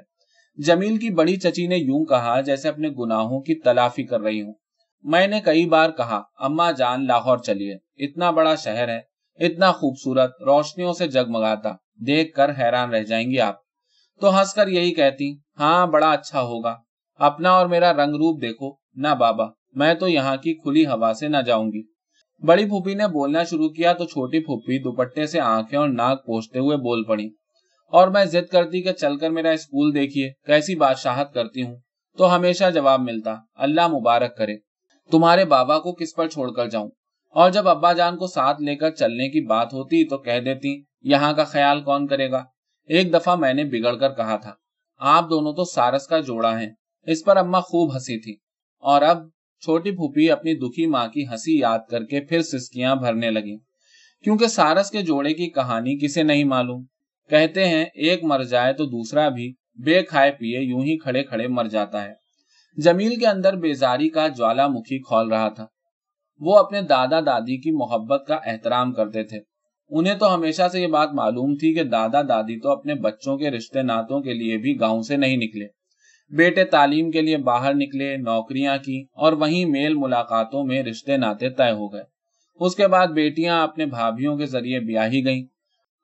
جمیل 0.66 0.98
کی 0.98 1.10
بڑی 1.10 1.36
چچی 1.36 1.68
نے 1.68 1.76
یوں 1.76 2.06
کہا 2.06 2.42
جیسے 2.42 2.70
اپنے 2.70 2.90
گناہوں 2.90 3.42
کی 3.42 3.56
تلافی 3.56 4.04
کر 4.04 4.22
رہی 4.22 4.42
ہوں۔ 4.42 4.54
میں 5.04 5.28
نے 5.28 5.40
کئی 5.42 5.66
بار 5.66 5.90
کہا 5.90 6.22
اما 6.40 6.72
جان 6.72 7.06
لاہور 7.08 7.38
چلیے، 7.38 7.76
اتنا 7.98 8.30
بڑا 8.32 8.56
شہر 8.56 8.88
ہے، 8.90 9.00
اتنا 9.40 9.72
خوبصورت، 9.72 10.42
روشنیوں 10.42 10.94
سے 10.94 11.08
جگمگاتا، 11.08 11.72
دیکھ 12.08 12.36
کر 12.36 12.52
حیران 12.60 12.90
رہ 12.90 13.04
جائیں 13.04 13.30
گی 13.32 13.40
آپ۔ 13.40 13.56
تو 14.22 14.40
ہنس 14.40 14.54
کر 14.54 14.68
یہی 14.68 14.94
کہتی 14.94 15.32
ہاں 15.60 15.86
بڑا 15.88 16.12
اچھا 16.12 16.42
ہوگا۔ 16.42 16.76
اپنا 17.20 17.52
اور 17.52 17.66
میرا 17.66 17.92
رنگ 17.94 18.16
روپ 18.16 18.42
دیکھو۔ 18.42 18.72
نہ 18.96 19.08
بابا، 19.20 19.46
میں 19.76 19.94
تو 19.94 20.08
یہاں 20.08 20.36
کی 20.38 20.54
کھلی 20.54 20.86
ہوا 20.86 21.12
سے 21.14 21.28
نہ 21.28 21.38
جاؤں 21.46 21.68
گی۔ 21.68 21.82
بڑی 22.44 22.66
پھوپھی 22.66 22.94
نے 22.94 23.08
بولنا 23.08 23.44
شروع 23.44 23.70
کیا 23.70 23.94
تو 23.94 24.06
چھوٹی 24.06 24.40
پھوپھی 24.40 24.78
دوپٹے 24.80 25.26
سے 25.28 25.40
آنکھیں 25.40 25.80
اور 25.80 25.90
ناک 25.90 26.26
پوچھتے 26.26 26.60
ہوئے 26.60 26.78
بول 26.78 27.04
پڑی، 27.04 27.28
اور 27.94 28.08
میں 28.08 28.26
ضد 28.26 28.52
کرتی 28.52 28.82
کہ 28.82 28.92
چل 28.92 29.18
کر 29.18 29.30
میرا 29.30 29.50
اسکول 29.50 29.94
دیکھیے، 29.96 30.32
کیسی 30.46 30.76
بادشاہت 30.76 31.34
کرتی 31.34 31.64
ہوں۔ 31.64 31.76
تو 32.18 32.36
ہمیشہ 32.36 32.70
جواب 32.74 33.02
ملتا، 33.02 33.36
اللہ 33.56 33.88
مبارک 33.88 34.38
کرے۔ 34.38 34.56
تمہارے 35.12 35.46
بابا 35.46 35.78
کو 35.80 35.94
کس 35.94 36.16
پر 36.16 36.28
چھوڑ 36.28 36.52
کر 36.52 36.68
جاؤں؟ 36.70 36.90
اور 37.36 37.52
جب 37.52 37.68
ابا 37.68 37.92
جان 37.94 38.18
کو 38.18 38.28
ساتھ 38.28 38.62
لے 38.62 38.76
کر 38.76 38.92
چلنے 38.92 39.30
کی 39.30 39.42
بات 39.46 39.74
ہوتی 39.74 40.04
تو 40.08 40.18
کہہ 40.18 40.40
دیتی، 40.40 40.74
یہاں 41.04 41.34
کا 41.34 41.44
خیال 41.44 41.82
کون 41.82 42.08
کرے 42.08 42.30
گا؟ 42.32 42.44
ایک 42.90 43.14
دفعہ 43.14 43.36
میں 43.36 43.54
نے 43.54 43.64
بگڑ 43.64 43.96
کر 43.96 44.14
کہا 44.14 44.36
تھا، 44.36 44.54
آپ 45.02 45.30
دونوں 45.30 45.54
تو 45.54 45.64
سارس 45.66 46.08
کا 46.08 46.20
جوڑا 46.20 46.60
ہے 46.60 46.68
اس 47.08 47.24
پر 47.26 47.38
اما 47.38 47.60
خوب 47.60 47.94
ہنسی 47.96 48.20
تھی، 48.20 48.36
اور 48.84 49.02
اب 49.02 49.28
چھوٹی 49.64 49.92
پھوپھی 49.92 50.30
اپنی 50.32 50.54
دکھی 50.58 50.86
ماں 50.86 51.08
کی 51.08 51.28
ہنسی 51.28 51.58
یاد 51.60 51.80
کر 51.90 52.06
کے 52.06 52.20
پھر 52.20 52.42
سسکیاں 52.42 52.96
بھرنے 52.96 53.30
لگی 53.32 53.58
کیونکہ 54.26 54.48
سارس 54.48 54.92
کے 54.92 55.02
جوڑے 55.02 55.34
کی 55.34 55.50
کہانی 55.50 55.98
کسے 55.98 56.24
نہیں 56.24 56.44
معلوم۔ 56.44 56.84
کہتے 57.30 57.68
ہیں، 57.68 57.84
ایک 57.84 58.24
مر 58.24 58.44
جائے 58.44 58.74
تو 58.74 58.86
دوسرا 58.86 59.28
بھی 59.30 59.52
بے 59.86 60.02
کھائے 60.04 60.32
پیے 60.32 60.60
یوں 60.60 60.82
ہی 60.82 60.98
کھڑے 60.98 61.24
کھڑے 61.24 61.48
مر 61.48 61.68
جاتا 61.68 62.04
ہے۔ 62.04 62.14
جمیل 62.78 63.16
کے 63.16 63.28
اندر 63.28 63.56
بیزاری 63.56 64.10
کا 64.10 64.28
جوالا 64.28 64.68
مکھی 64.68 65.00
کھول 65.00 65.28
رہا 65.28 65.50
تھا۔ 65.50 65.66
وہ 66.40 66.58
اپنے 66.58 66.82
دادا 66.82 67.20
دادی 67.20 67.58
کی 67.58 67.72
محبت 67.72 68.24
کا 68.28 68.36
احترام 68.36 68.94
کرتے 68.94 69.24
تھے۔ 69.24 69.40
انہیں 69.90 70.16
تو 70.16 70.36
ہمیشہ 70.36 70.62
سے 70.72 70.82
یہ 70.82 70.88
بات 70.88 71.14
معلوم 71.14 71.56
تھی 71.56 71.74
کہ 71.74 71.84
دادا 71.84 72.22
دادی 72.22 72.60
تو 72.60 72.70
اپنے 72.70 72.96
بچوں 72.96 73.38
کے 73.38 73.52
رشتے 73.52 73.82
ناتوں 73.82 74.22
کے 74.22 74.34
لیے 74.34 74.58
بھی 74.58 74.80
گاؤں 74.80 75.02
سے 75.02 75.18
نہیں 75.18 75.38
نکلے۔ 75.38 75.68
بیٹے 76.30 76.64
تعلیم 76.64 77.12
کے 77.12 77.22
لیے 77.22 77.38
باہر 77.38 77.74
نکلے، 77.74 78.18
نوکریاں 78.18 78.78
کی 78.78 79.06
اور 79.14 79.34
وہیں 79.34 79.66
میل 79.66 79.94
ملاقاتوں 79.94 80.64
میں 80.64 80.84
رشتے 80.84 81.18
ناطے 81.18 81.50
طے 81.50 81.72
ہو 81.72 81.94
گئے۔ 81.94 82.04
اس 82.56 82.76
کے 82.76 82.88
بعد 82.88 83.08
بیٹیاں 83.08 83.64
اپنے 83.64 83.86
بھابھیوں 83.86 84.38
کے 84.38 84.46
ذریعے 84.46 84.80
بیاہی 84.80 85.26
گئیں۔ 85.26 85.46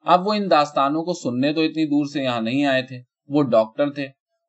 اب 0.06 0.28
وہ 0.28 0.34
ان 0.34 0.52
داستانوں 0.52 1.04
کو 1.04 1.14
سننے 1.14 1.54
تو 1.54 1.62
اتنی 1.62 1.86
دور 1.86 2.06
سے 2.06 2.24
یہاں 2.24 2.42
نہیں 2.42 2.66
آئے 2.66 2.82
تھے۔ 2.82 3.02
وہ 3.28 3.44
ڈاکٹر 3.44 3.90
تھے۔ 3.90 4.08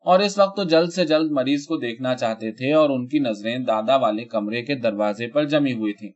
اور 0.08 0.20
اس 0.20 0.38
وقت 0.38 0.56
تو 0.56 0.64
جلد 0.64 0.92
سے 0.92 1.04
جلد 1.04 1.30
مریض 1.30 1.66
کو 1.66 1.76
دیکھنا 1.76 2.14
چاہتے 2.14 2.52
تھے 2.52 2.72
اور 2.72 2.90
ان 2.90 3.08
کی 3.08 3.18
نظریں 3.18 3.58
دادا 3.58 3.96
والے 3.96 4.24
کمرے 4.24 4.62
کے 4.62 4.74
دروازے 4.74 5.26
پر 5.26 5.44
جمی 5.44 5.72
ہوئی 5.72 5.92
تھی 5.92 6.12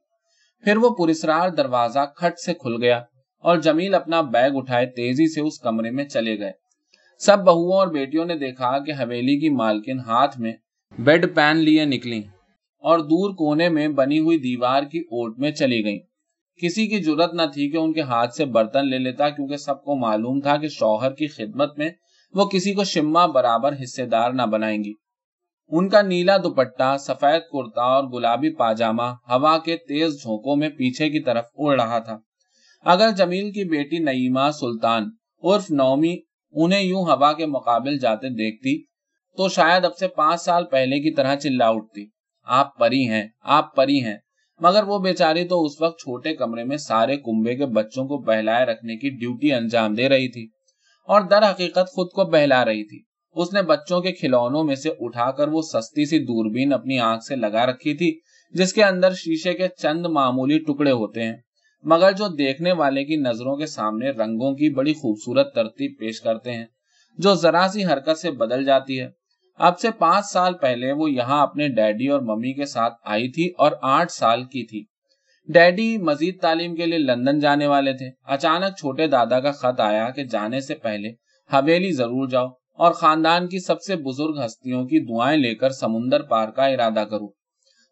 پھر 0.64 0.76
وہ 0.76 0.90
پرسرار 0.90 1.48
دروازہ 1.48 1.98
کھٹ 2.16 2.38
سے 2.38 2.54
کھل 2.54 2.82
گیا 2.82 3.02
اور 3.38 3.56
جمیل 3.56 3.94
اپنا 3.94 4.20
بیگ 4.20 4.50
اٹھائے 4.54 4.86
تیزی 4.86 5.26
سے 5.32 5.40
اس 5.40 5.58
کمرے 5.58 5.90
میں 5.90 6.04
چلے 6.04 6.38
گئے۔ 6.38 6.52
سب 7.18 7.38
بہوؤں 7.38 7.78
اور 7.78 7.88
بیٹیوں 7.88 8.24
نے 8.24 8.34
دیکھا 8.34 8.78
کہ 8.78 8.92
حویلی 8.92 9.40
کی 9.40 9.50
مالکن 9.50 10.00
ہاتھ 10.00 10.40
میں 10.40 10.52
بیڈ 10.98 11.34
پین 11.34 11.56
لیے 11.56 11.84
نکلی 11.84 12.22
اور 12.78 12.98
دور 12.98 13.34
کونے 13.34 13.68
میں 13.68 13.88
بنی 13.88 14.18
ہوئی 14.18 14.38
دیوار 14.38 14.82
کی 14.82 15.00
اوٹ 15.00 15.38
میں 15.38 15.50
چلی 15.50 15.84
گئی 15.84 15.98
کسی 16.62 16.86
کی 16.86 17.02
ضرورت 17.02 17.34
نہ 17.34 17.42
تھی 17.54 17.70
کہ 17.70 17.76
ان 17.76 17.92
کے 17.92 18.00
ہاتھ 18.00 18.34
سے 18.34 18.44
برتن 18.44 18.90
لے 18.90 18.98
لیتا 18.98 19.28
کیونکہ 19.28 19.56
سب 19.56 19.84
کو 19.84 19.96
معلوم 19.96 20.40
تھا 20.40 20.56
کہ 20.56 20.68
شوہر 20.68 21.12
کی 21.12 21.26
خدمت 21.26 21.78
میں 21.78 21.88
وہ 22.34 22.44
کسی 22.44 22.74
کو 22.74 22.84
شما 22.84 23.26
برابر 23.26 23.72
حصے 23.82 24.06
دار 24.06 24.30
نہ 24.30 24.42
بنائیں 24.42 24.84
گی۔ 24.84 24.92
ان 25.68 25.88
کا 25.88 26.02
نیلا 26.02 26.36
دوپٹا 26.36 26.98
سفید 26.98 27.40
کرتا 27.52 27.82
اور 27.82 28.04
گلابی 28.04 28.54
پاجامہ 28.54 29.02
ہوا 29.02 29.58
کے 29.58 29.76
تیز 29.76 30.22
جھونکوں 30.22 30.56
میں 30.56 30.68
پیچھے 30.68 31.10
کی 31.10 31.20
طرف 31.20 31.44
اڑ 31.56 31.80
رہا 31.80 31.98
تھا۔ 31.98 32.18
اگر 32.84 33.10
جمیل 33.10 33.52
کی 33.52 33.64
بیٹی 33.64 33.98
نئیما 33.98 34.52
سلطان 34.52 35.04
عرف 35.42 35.70
نومی 35.70 36.16
انہیں 36.52 36.82
یوں 36.82 37.02
ہوا 37.02 37.32
کے 37.32 37.46
مقابل 37.46 37.98
جاتے 37.98 38.28
دیکھتی 38.28 38.82
تو 39.36 39.48
شاید 39.48 39.84
اب 39.84 39.96
سے 39.96 40.08
پانچ 40.08 40.40
سال 40.40 40.64
پہلے 40.64 41.02
کی 41.02 41.14
طرح 41.14 41.34
چلا 41.34 41.68
اٹھتی۔ 41.68 42.06
آپ 42.42 42.78
پری 42.78 43.08
ہیں، 43.08 43.28
آپ 43.40 43.76
پری 43.76 44.04
ہیں۔ 44.04 44.16
مگر 44.60 44.82
وہ 44.82 44.98
بیچاری 44.98 45.44
تو 45.44 45.64
اس 45.64 45.82
وقت 45.82 45.98
چھوٹے 45.98 46.34
کمرے 46.34 46.64
میں 46.64 46.76
سارے 46.76 47.16
کنبے 47.16 47.56
کے 47.56 47.66
بچوں 47.66 48.04
کو 48.04 48.18
بہلائے 48.18 48.64
رکھنے 48.64 48.96
کی 48.96 49.10
ڈیوٹی 49.10 49.52
انجام 49.52 49.94
دے 49.94 50.08
رہی 50.08 50.28
تھی۔ 50.28 50.48
اور 51.02 51.20
در 51.20 51.50
حقیقت 51.50 51.88
خود 51.88 52.08
کو 52.08 52.24
بہلا 52.24 52.64
رہی 52.64 52.84
تھی۔ 52.84 53.02
اس 53.32 53.52
نے 53.52 53.62
بچوں 53.62 54.00
کے 54.00 54.12
کھلونوں 54.12 54.64
میں 54.64 54.74
سے 54.74 54.90
اٹھا 55.00 55.30
کر 55.30 55.48
وہ 55.48 55.62
سستی 55.62 56.04
سی 56.04 56.18
دوربین 56.18 56.72
اپنی 56.72 56.98
آنکھ 56.98 57.24
سے 57.24 57.36
لگا 57.36 57.66
رکھی 57.66 57.94
تھی، 57.94 58.18
جس 58.50 58.72
کے 58.72 58.84
اندر 58.84 59.12
شیشے 59.12 59.54
کے 59.54 59.68
چند 59.68 60.06
معمولی 60.06 60.58
ٹکڑے 60.58 60.90
ہوتے 60.90 61.22
ہیں۔ 61.22 61.36
مگر 61.82 62.12
جو 62.12 62.28
دیکھنے 62.28 62.72
والے 62.72 63.04
کی 63.04 63.16
نظروں 63.16 63.56
کے 63.56 63.66
سامنے 63.66 64.10
رنگوں 64.10 64.54
کی 64.54 64.74
بڑی 64.74 64.92
خوبصورت 64.92 65.54
ترتیب 65.54 65.98
پیش 65.98 66.20
کرتے 66.20 66.52
ہیں، 66.52 66.66
جو 67.18 67.34
ذرا 67.34 67.66
سی 67.72 67.84
حرکت 67.84 68.18
سے 68.18 68.30
بدل 68.30 68.64
جاتی 68.64 69.00
ہے۔ 69.00 69.08
اب 69.58 69.78
سے 69.78 69.88
پانچ 69.90 70.24
سال 70.26 70.54
پہلے 70.54 70.92
وہ 70.92 71.10
یہاں 71.10 71.42
اپنے 71.42 71.68
ڈیڈی 71.68 72.08
اور 72.08 72.20
ممی 72.20 72.52
کے 72.52 72.64
ساتھ 72.64 72.94
آئی 73.04 73.28
تھی 73.28 73.52
اور 73.58 73.72
آٹھ 73.82 74.12
سال 74.12 74.44
کی 74.44 74.66
تھی۔ 74.66 74.84
ڈیڈی 75.48 75.98
مزید 75.98 76.40
تعلیم 76.40 76.74
کے 76.74 76.86
لیے 76.86 76.98
لندن 76.98 77.38
جانے 77.38 77.66
والے 77.66 77.92
تھے۔ 77.92 78.10
اچانک 78.24 78.78
چھوٹے 78.78 79.06
دادا 79.06 79.40
کا 79.40 79.52
خط 79.52 79.80
آیا 79.80 80.10
کہ 80.10 80.24
جانے 80.24 80.60
سے 80.60 80.74
پہلے 80.74 81.08
حویلی 81.50 81.92
ضرور 81.92 82.28
جاؤ 82.28 82.46
اور 82.74 82.92
خاندان 82.92 83.48
کی 83.48 83.58
سب 83.58 83.82
سے 83.82 83.96
بزرگ 83.96 84.44
ہستیوں 84.44 84.84
کی 84.84 85.00
دعائیں 85.00 85.38
لے 85.38 85.54
کر 85.54 85.70
سمندر 85.70 86.22
پار 86.22 86.48
کا 86.48 86.66
ارادہ 86.66 87.04
کرو۔ 87.10 87.26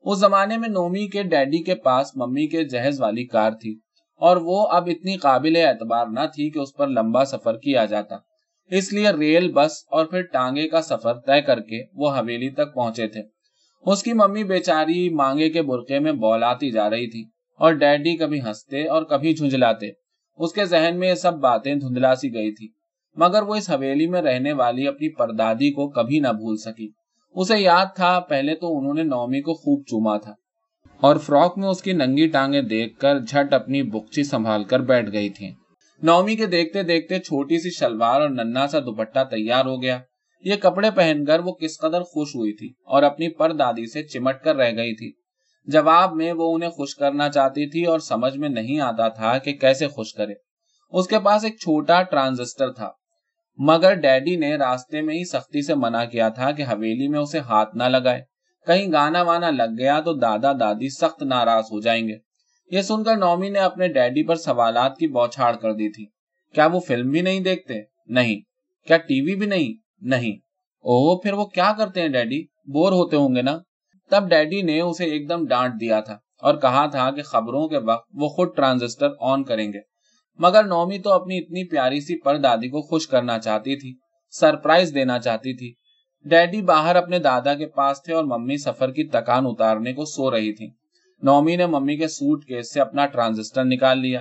اس 0.04 0.18
زمانے 0.18 0.56
میں 0.56 0.68
نومی 0.68 1.08
کے 1.08 1.22
ڈیڈی 1.22 1.62
کے 1.62 1.74
پاس 1.74 2.16
ممی 2.16 2.46
کے 2.46 2.64
جہیز 2.64 3.00
والی 3.00 3.24
کار 3.26 3.50
تھی 3.50 3.78
اور 4.20 4.36
وہ 4.36 4.66
اب 4.66 4.88
اتنی 4.92 5.16
قابل 5.16 5.56
اعتبار 5.56 6.06
نہ 6.06 6.26
تھی 6.34 6.50
کہ 6.50 6.58
اس 6.58 6.74
پر 6.74 6.88
لمبا 6.88 7.24
سفر 7.24 7.56
کیا 7.56 7.84
جاتا۔ 7.84 8.16
اس 8.70 8.92
لیے 8.92 9.10
ریل، 9.10 9.52
بس 9.52 9.84
اور 9.90 10.06
پھر 10.06 10.22
ٹانگے 10.22 10.68
کا 10.68 10.82
سفر 10.82 11.14
طے 11.14 11.42
کر 11.42 11.60
کے 11.60 11.84
وہ 11.94 12.10
حویلی 12.10 12.50
تک 12.50 12.74
پہنچے 12.74 13.06
تھے۔ 13.08 13.22
اس 13.86 14.02
کی 14.02 14.12
ممی 14.12 14.44
بیچاری 14.44 15.08
مانگے 15.10 15.50
کے 15.50 15.62
برقے 15.62 15.98
میں 15.98 16.12
بولاتی 16.12 16.70
جا 16.70 16.90
رہی 16.90 17.10
تھی۔ 17.10 17.39
اور 17.60 17.72
ڈیڈی 17.72 18.16
کبھی 18.16 18.40
ہنستے 18.40 18.86
اور 18.86 19.02
کبھی 19.02 19.34
جھنجلاتے 19.34 19.90
اس 20.38 20.52
کے 20.52 20.64
ذہن 20.64 20.96
میں 20.98 21.08
یہ 21.08 21.14
سب 21.14 21.32
باتیں 21.32 21.74
دھندلا 21.74 22.14
سی 22.14 22.34
گئی 22.34 22.52
تھی 22.52 22.68
مگر 23.16 23.42
وہ 23.42 23.54
اس 23.54 23.70
حویلی 23.70 24.06
میں 24.06 24.22
رہنے 24.22 24.52
والی 24.52 24.86
اپنی 24.86 25.08
پردادی 25.08 25.72
کو 25.72 25.88
کبھی 25.88 26.18
نہ 26.18 26.28
بھول 26.28 26.56
سکی۔ 26.56 26.88
اسے 27.34 27.58
یاد 27.58 27.86
تھا، 27.96 28.20
پہلے 28.20 28.54
تو 28.54 28.78
انہوں 28.78 28.94
نے 28.94 29.02
نومی 29.02 29.40
کو 29.40 29.54
خوب 29.54 29.82
چوما 29.86 30.16
تھا۔ 30.16 30.34
اور 31.00 31.16
فراک 31.16 31.58
میں 31.58 31.68
اس 31.68 31.82
کی 31.82 31.92
ننگی 31.92 32.26
ٹانگیں 32.28 32.62
دیکھ 32.62 32.98
کر 32.98 33.18
جھٹ 33.18 33.54
اپنی 33.54 33.82
بکچی 33.82 34.24
سنبھال 34.24 34.64
کر 34.64 34.80
بیٹھ 34.80 35.12
گئی 35.12 35.28
تھی 35.28 35.50
نومی 36.02 36.36
کے 36.36 36.46
دیکھتے 36.46 36.82
دیکھتے 36.82 37.18
چھوٹی 37.18 37.58
سی 37.58 37.70
شلوار 37.70 38.20
اور 38.20 38.30
ننا 38.30 38.66
سا 38.66 38.78
دوپٹہ 38.78 39.24
تیار 39.30 39.64
ہو 39.64 39.82
گیا۔ 39.82 39.98
یہ 40.44 40.54
کپڑے 40.60 40.90
پہن 40.90 41.24
کر 41.24 41.40
وہ 41.40 41.52
کس 41.52 41.78
قدر 41.78 42.02
خوش 42.02 42.28
ہوئی 42.28 42.52
تھی 42.52 42.68
اور 42.84 43.02
اپنی 43.02 43.28
پر 43.28 43.52
دادی 43.52 43.90
سے 43.90 44.02
چمٹ 44.02 44.34
کر 44.44 44.56
رہ 44.56 44.76
گئی 44.76 44.94
تھی۔ 44.94 45.19
جواب 45.64 46.14
میں 46.14 46.32
وہ 46.32 46.54
انہیں 46.54 46.70
خوش 46.70 46.94
کرنا 46.94 47.28
چاہتی 47.28 47.70
تھی 47.70 47.84
اور 47.84 47.98
سمجھ 47.98 48.36
میں 48.36 48.48
نہیں 48.48 48.80
آتا 48.80 49.08
تھا 49.08 49.38
کہ 49.38 49.52
کیسے 49.52 49.88
خوش 49.88 50.14
کرے۔ 50.14 50.34
اس 50.90 51.06
کے 51.06 51.18
پاس 51.18 51.44
ایک 51.44 51.58
چھوٹا 51.58 52.02
ٹرانزسٹر 52.02 52.72
تھا، 52.72 52.90
مگر 53.58 53.94
ڈیڈی 53.94 54.36
نے 54.36 54.56
راستے 54.56 55.00
میں 55.00 55.14
ہی 55.14 55.24
سختی 55.24 55.62
سے 55.62 55.74
منع 55.74 56.04
کیا 56.04 56.28
تھا 56.28 56.50
کہ 56.50 56.62
حویلی 56.62 57.08
میں 57.08 57.18
اسے 57.18 57.38
ہاتھ 57.38 57.76
نہ 57.76 57.84
لگائے۔ 57.84 58.22
کہیں 58.66 58.92
گانا 58.92 59.22
وانا 59.22 59.50
لگ 59.50 59.78
گیا 59.78 60.00
تو 60.00 60.12
دادا 60.12 60.52
دادی 60.52 60.88
سخت 60.88 61.22
ناراض 61.22 61.64
ہو 61.64 61.80
جائیں 61.80 62.08
گے۔ 62.08 62.16
یہ 62.70 62.82
سن 62.82 63.04
کر 63.04 63.16
نومی 63.16 63.48
نے 63.48 63.58
اپنے 63.58 63.88
ڈیڈی 63.88 64.22
پر 64.22 64.34
سوالات 64.34 64.96
کی 64.96 65.06
بوچھاڑ 65.06 65.56
کر 65.56 65.72
دی 65.72 65.92
تھی۔ 65.92 66.06
کیا 66.54 66.66
وہ 66.66 66.80
فلم 66.80 67.10
بھی 67.10 67.20
نہیں 67.20 67.40
دیکھتے؟ 67.40 67.74
نہیں۔ 68.06 68.40
کیا 68.86 68.96
ٹی 68.96 69.20
وی 69.20 69.34
بھی 69.34 69.46
نہیں؟ 69.46 69.74
نہیں۔ 70.00 70.32
او 70.78 71.18
پھر 71.18 71.32
وہ 71.32 71.44
کیا 71.44 71.72
کرتے 71.78 72.00
ہیں 72.00 72.08
ڈیڈی؟ 72.08 72.42
بور 72.72 72.92
ہوتے 72.92 73.16
ہوں 73.16 73.34
گے 73.34 73.42
نا؟ 73.42 73.58
تب 74.10 74.28
ڈیڈی 74.28 74.62
نے 74.62 74.80
اسے 74.80 75.04
ایک 75.04 75.28
دم 75.28 75.46
ڈانٹ 75.46 75.80
دیا 75.80 76.00
تھا 76.00 76.18
اور 76.42 76.54
کہا 76.54 76.86
تھا 76.86 77.10
کہ 77.10 77.22
خبروں 77.22 77.68
کے 77.68 77.78
وقت 77.78 78.08
وہ 78.14 78.28
خود 78.28 78.56
ٹرانزسٹر 78.56 79.08
آن 79.20 79.44
کریں 79.44 79.72
گے۔ 79.72 79.78
مگر 80.38 80.64
نومی 80.64 80.98
تو 80.98 81.12
اپنی 81.12 81.38
اتنی 81.38 81.64
پیاری 81.64 82.00
سی 82.00 82.18
پر 82.18 82.36
دادی 82.36 82.68
کو 82.68 82.82
خوش 82.82 83.08
کرنا 83.08 83.38
چاہتی 83.38 83.76
تھی، 83.76 83.94
سرپرائز 84.30 84.94
دینا 84.94 85.18
چاہتی 85.18 85.56
تھی۔ 85.56 85.72
ڈیڈی 86.24 86.62
باہر 86.62 86.96
اپنے 86.96 87.18
دادا 87.18 87.54
کے 87.54 87.66
پاس 87.66 88.02
تھے 88.02 88.14
اور 88.14 88.24
ممی 88.24 88.56
سفر 88.56 88.90
کی 88.90 89.04
تکان 89.04 89.46
اتارنے 89.46 89.92
کو 89.92 90.04
سو 90.04 90.30
رہی 90.30 90.52
تھی 90.52 90.70
نومی 91.22 91.56
نے 91.56 91.66
ممی 91.66 91.96
کے 91.96 92.08
سوٹ 92.08 92.44
کیس 92.44 92.72
سے 92.72 92.80
اپنا 92.80 93.06
ٹرانزسٹر 93.06 93.64
نکال 93.64 93.98
لیا 93.98 94.20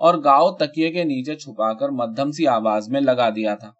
اور 0.00 0.14
گاؤ 0.14 0.50
تکیے 0.50 0.90
کے 0.90 1.04
نیچے 1.04 1.34
چھپا 1.34 1.72
کر 1.72 1.88
مدھم 1.88 2.30
سی 2.30 2.46
آواز 2.46 2.88
میں 2.88 3.00
لگا 3.00 3.28
دیا 3.30 3.54
تھا۔ 3.54 3.70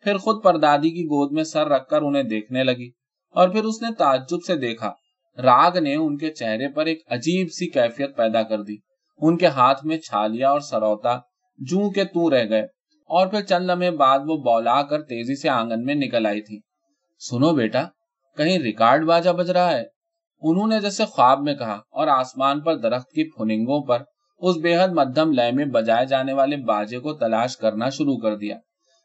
پھر 0.00 0.16
خود 0.16 0.42
پردادی 0.44 0.90
کی 0.90 1.04
گود 1.04 1.32
میں 1.32 1.44
سر 1.44 1.68
رکھ 1.68 1.88
کر 1.88 2.02
انہیں 2.02 2.22
دیکھنے 2.22 2.64
لگی۔ 2.64 2.90
اور 3.30 3.48
پھر 3.48 3.64
اس 3.64 3.82
نے 3.82 3.88
تعجب 3.98 4.44
سے 4.46 4.56
دیکھا۔ 4.56 4.92
راگ 5.42 5.76
نے 5.76 5.94
ان 5.94 6.18
کے 6.18 6.30
چہرے 6.30 6.68
پر 6.68 6.86
ایک 6.86 7.02
عجیب 7.10 7.52
سی 7.52 7.70
کیفیت 7.70 8.16
پیدا 8.16 8.42
کر 8.42 8.62
دی۔ 8.62 8.76
ان 9.18 9.36
کے 9.36 9.46
ہاتھ 9.46 9.86
میں 9.86 9.98
چھالیا 9.98 10.50
اور 10.50 10.60
سروتا 10.60 11.18
جو 11.58 11.90
کے 11.90 12.04
تو 12.04 12.30
رہ 12.30 12.48
گئے۔ 12.48 12.62
اور 13.06 13.26
پھر 13.26 13.40
چند 13.42 13.70
لمحے 13.70 13.90
بعد 13.90 14.18
وہ 14.18 14.36
بولا 14.36 14.82
کر 14.82 15.02
تیزی 15.02 15.36
سے 15.36 15.48
آنگن 15.48 15.84
میں 15.84 15.94
نکل 15.94 16.26
آئی 16.26 16.40
تھی۔ 16.40 16.60
سنو 17.18 17.52
بیٹا، 17.52 17.82
کہیں 18.36 18.58
ریکارڈ 18.58 19.04
باجا 19.04 19.32
بج 19.32 19.50
رہا 19.50 19.70
ہے؟ 19.70 19.84
انہوں 20.40 20.66
نے 20.66 20.80
جیسے 20.80 21.04
خواب 21.04 21.40
میں 21.40 21.54
کہا 21.54 21.80
اور 21.90 22.08
آسمان 22.08 22.60
پر 22.60 22.76
درخت 22.76 23.10
کی 23.10 23.30
پھنگوں 23.30 23.82
پر 23.82 24.02
اس 24.38 24.56
بے 24.56 24.76
حد 24.76 24.88
مدھم 24.88 25.32
لیے 25.32 25.52
میں 25.52 25.64
بجائے 25.64 26.06
جانے 26.06 26.32
والے 26.32 26.56
باجے 26.56 26.98
کو 26.98 27.12
تلاش 27.12 27.56
کرنا 27.56 27.88
شروع 27.88 28.16
کر 28.16 28.36
دیا۔ 28.36 28.58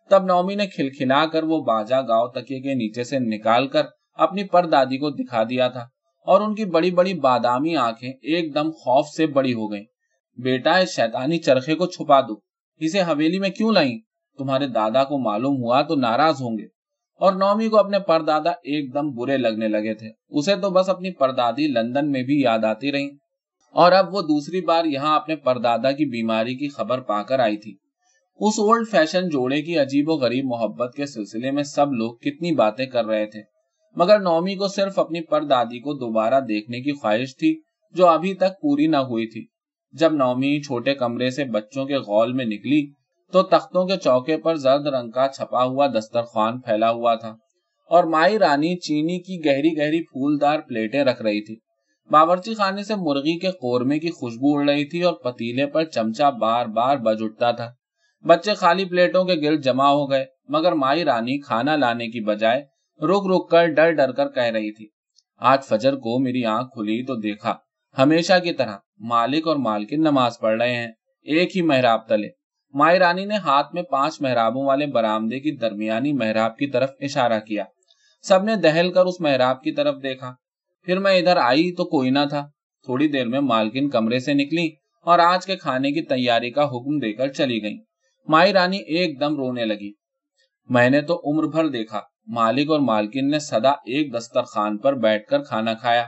تب 0.09 0.25
نومی 0.25 0.55
نے 0.55 0.67
کھلکھلا 0.67 1.25
کر 1.25 1.43
وہ 1.43 1.63
باجا 1.63 2.01
گاؤں 2.01 2.27
تکیے 2.27 2.61
کے 2.61 2.73
نیچے 2.73 3.03
سے 3.03 3.19
نکال 3.19 3.67
کر 3.67 3.83
اپنی 4.13 4.43
پر 4.43 4.65
دادی 4.65 4.97
کو 4.97 5.09
دکھا 5.09 5.43
دیا 5.43 5.67
تھا 5.67 5.85
اور 6.25 6.41
ان 6.41 6.55
کی 6.55 6.65
بڑی 6.65 6.91
بڑی 6.91 7.13
بادامی 7.13 7.75
آنکھیں 7.75 8.09
ایک 8.09 8.55
دم 8.55 8.71
خوف 8.71 9.07
سے 9.07 9.27
بڑی 9.27 9.53
ہو 9.53 9.71
گئیں۔ 9.71 9.83
بیٹا، 10.43 10.75
اس 10.75 10.95
شیطانی 10.95 11.37
چرخے 11.37 11.75
کو 11.75 11.85
چھپا 11.85 12.21
دو۔ 12.21 12.33
اسے 12.77 13.01
حویلی 13.01 13.39
میں 13.39 13.49
کیوں 13.49 13.71
لائیں؟ 13.71 13.99
تمہارے 14.37 14.67
دادا 14.67 15.03
کو 15.03 15.17
معلوم 15.17 15.57
ہوا 15.57 15.81
تو 15.81 15.95
ناراض 15.95 16.41
ہوں 16.41 16.57
گے۔ 16.57 16.65
اور 17.19 17.33
نومی 17.33 17.69
کو 17.69 17.77
اپنے 17.77 17.99
پردادا 17.99 18.49
ایک 18.49 18.93
دم 18.93 19.11
برے 19.11 19.37
لگنے 19.37 19.67
لگے 19.67 19.93
تھے۔ 19.93 20.09
اسے 20.29 20.55
تو 20.55 20.69
بس 20.69 20.89
اپنی 20.89 21.11
پردادی 21.11 21.67
لندن 21.67 22.11
میں 22.11 22.23
بھی 22.23 22.41
یاد 22.41 22.63
آتی 22.63 22.91
رہی 22.91 23.09
اور 23.71 23.91
اب 23.91 24.13
وہ 24.13 24.21
دوسری 24.21 24.61
بار 24.61 24.85
یہاں 24.85 25.15
اپنے 25.15 25.35
پردادا 25.35 25.91
کی 25.91 26.05
بیماری 26.05 26.55
کی 26.55 26.67
خبر 26.67 26.99
پا 26.99 27.23
کر 27.23 27.39
آئی 27.39 27.57
تھی۔ 27.57 27.71
اس 28.35 28.53
اولڈ 28.59 28.87
فیشن 28.91 29.29
جوڑے 29.29 29.61
کی 29.61 29.77
عجیب 29.77 30.09
و 30.09 30.13
غریب 30.13 30.45
محبت 30.45 30.93
کے 30.95 31.05
سلسلے 31.05 31.51
میں 31.51 31.63
سب 31.63 31.93
لوگ 31.93 32.15
کتنی 32.15 32.51
باتیں 32.51 32.85
کر 32.85 33.05
رہے 33.05 33.25
تھے۔ 33.25 33.52
مگر 33.95 34.19
نومی 34.19 34.55
کو 34.55 34.67
صرف 34.67 34.99
اپنی 34.99 35.21
پر 35.21 35.43
دادی 35.43 35.79
کو 35.79 35.93
دوبارہ 35.93 36.39
دیکھنے 36.39 36.81
کی 36.81 36.91
خواہش 36.91 37.37
تھی، 37.37 37.61
جو 37.95 38.07
ابھی 38.07 38.33
تک 38.33 38.61
پوری 38.61 38.87
نہ 38.87 38.97
ہوئی 38.97 39.27
تھی۔ 39.27 39.45
جب 39.91 40.13
نومی 40.13 40.61
چھوٹے 40.61 40.95
کمرے 40.95 41.29
سے 41.29 41.45
بچوں 41.45 41.85
کے 41.85 41.97
غول 41.97 42.33
میں 42.33 42.45
نکلی، 42.45 42.91
تو 43.33 43.43
تختوں 43.43 43.85
کے 43.85 43.97
چوکے 43.97 44.37
پر 44.37 44.55
زرد 44.55 44.87
رنگ 44.87 45.11
کا 45.11 45.27
چھپا 45.27 45.63
ہوا 45.63 45.87
دسترخوان 45.87 46.59
پھیلا 46.59 46.91
ہوا 46.91 47.15
تھا 47.15 47.35
اور 47.91 48.03
مائی 48.03 48.39
رانی 48.39 48.75
چینی 48.75 49.19
کی 49.19 49.45
گہری 49.45 49.77
گہری 49.77 50.01
پھولدار 50.01 50.59
پلیٹیں 50.59 51.03
رکھ 51.03 51.21
رہی 51.21 51.41
تھی۔ 51.41 51.55
باورچی 52.11 52.53
خانے 52.53 52.83
سے 52.83 52.95
مرغی 52.95 53.39
کے 53.39 53.51
قورمے 53.51 53.99
کی 53.99 54.09
خوشبو 54.09 54.57
اڑ 54.57 54.69
رہی 54.69 54.85
تھی 54.85 55.01
اور 55.01 55.13
پتیلے 55.13 55.65
پر 55.65 55.83
چمچا 55.83 56.29
بار 56.29 56.65
بار 56.65 56.97
بج 56.97 57.17
اٹھتا 57.21 57.51
تھا۔ 57.51 57.71
بچے 58.25 58.53
خالی 58.53 58.85
پلیٹوں 58.85 59.23
کے 59.23 59.33
گرد 59.33 59.63
جمع 59.63 59.87
ہو 59.87 60.09
گئے، 60.11 60.25
مگر 60.49 60.71
مائی 60.71 61.05
رانی 61.05 61.37
کھانا 61.39 61.75
لانے 61.75 62.07
کی 62.07 62.19
بجائے 62.19 62.72
رک 63.01 63.27
رک 63.35 63.49
کر 63.49 63.67
ڈر 63.67 63.91
ڈر 63.91 64.11
کر 64.11 64.29
کہہ 64.29 64.43
رہی 64.43 64.71
تھی۔ 64.71 64.87
آج 65.37 65.63
فجر 65.63 65.95
کو 65.95 66.19
میری 66.19 66.45
آنکھ 66.45 66.69
کھلی 66.69 67.05
تو 67.05 67.15
دیکھا، 67.15 67.55
ہمیشہ 67.97 68.33
کی 68.43 68.53
طرح 68.53 68.77
مالک 68.99 69.47
اور 69.47 69.55
مالکن 69.55 70.01
نماز 70.01 70.39
پڑھ 70.39 70.61
رہے 70.61 70.75
ہیں، 70.75 70.91
ایک 71.23 71.57
ہی 71.57 71.61
محراب 71.61 72.07
تلے۔ 72.07 72.29
مائی 72.73 72.99
رانی 72.99 73.25
نے 73.25 73.35
ہاتھ 73.35 73.75
میں 73.75 73.83
پانچ 73.83 74.21
محرابوں 74.21 74.65
والے 74.65 74.85
برامدے 74.85 75.39
کی 75.39 75.51
درمیانی 75.51 76.13
محراب 76.13 76.57
کی 76.57 76.67
طرف 76.67 76.89
اشارہ 76.99 77.39
کیا۔ 77.39 77.63
سب 78.21 78.43
نے 78.43 78.55
دہل 78.55 78.91
کر 78.91 79.05
اس 79.05 79.21
محراب 79.21 79.63
کی 79.63 79.71
طرف 79.71 79.95
دیکھا۔ 80.03 80.33
پھر 80.85 80.99
میں 80.99 81.17
ادھر 81.17 81.37
آئی 81.37 81.71
تو 81.71 81.85
کوئی 81.85 82.09
نہ 82.09 82.19
تھا۔ 82.29 82.47
تھوڑی 82.85 83.07
دیر 83.07 83.27
میں 83.27 83.39
مالکن 83.39 83.89
کمرے 83.89 84.19
سے 84.19 84.33
نکلی 84.33 84.69
اور 85.01 85.19
آج 85.19 85.45
کے 85.45 85.55
کھانے 85.55 85.91
کی 85.91 86.01
تیاری 86.01 86.51
کا 86.51 86.63
حکم 86.63 86.99
دے 86.99 87.13
کر 87.13 87.27
چلی 87.27 87.63
گئی 87.63 87.77
مائی 88.27 88.53
رانی 88.53 88.77
ایک 88.77 89.19
دم 89.19 89.35
رونے 89.35 89.65
لگی۔ 89.65 89.91
میں 90.69 90.89
نے 90.89 91.01
تو 91.01 91.21
عمر 91.25 91.43
بھر 91.43 91.67
دیکھا۔ 91.67 92.01
مالک 92.27 92.71
اور 92.71 92.79
مالکن 92.79 93.29
نے 93.29 93.39
سدا 93.39 93.71
ایک 93.71 94.17
دسترخوان 94.17 94.77
پر 94.77 94.93
بیٹھ 94.93 95.27
کر 95.27 95.43
کھانا 95.43 95.73
کھایا۔ 95.73 96.05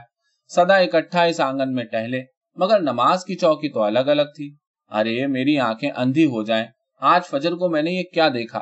سدا 0.48 0.76
اکٹھا 0.76 1.22
اس 1.22 1.40
آنگن 1.40 1.74
میں 1.74 1.84
ٹہلے، 1.84 2.22
مگر 2.54 2.80
نماز 2.80 3.24
کی 3.24 3.34
چوکی 3.34 3.68
تو 3.68 3.82
الگ 3.82 3.98
الگ 3.98 4.22
تھی۔ 4.22 4.54
ارے 4.90 5.26
میری 5.26 5.58
آنکھیں 5.58 5.90
اندھی 5.96 6.26
ہو 6.26 6.42
جائیں، 6.42 6.66
آج 7.00 7.24
فجر 7.24 7.52
کو 7.52 7.68
میں 7.68 7.82
نے 7.82 7.90
یہ 7.90 8.02
کیا 8.14 8.28
دیکھا؟ 8.28 8.60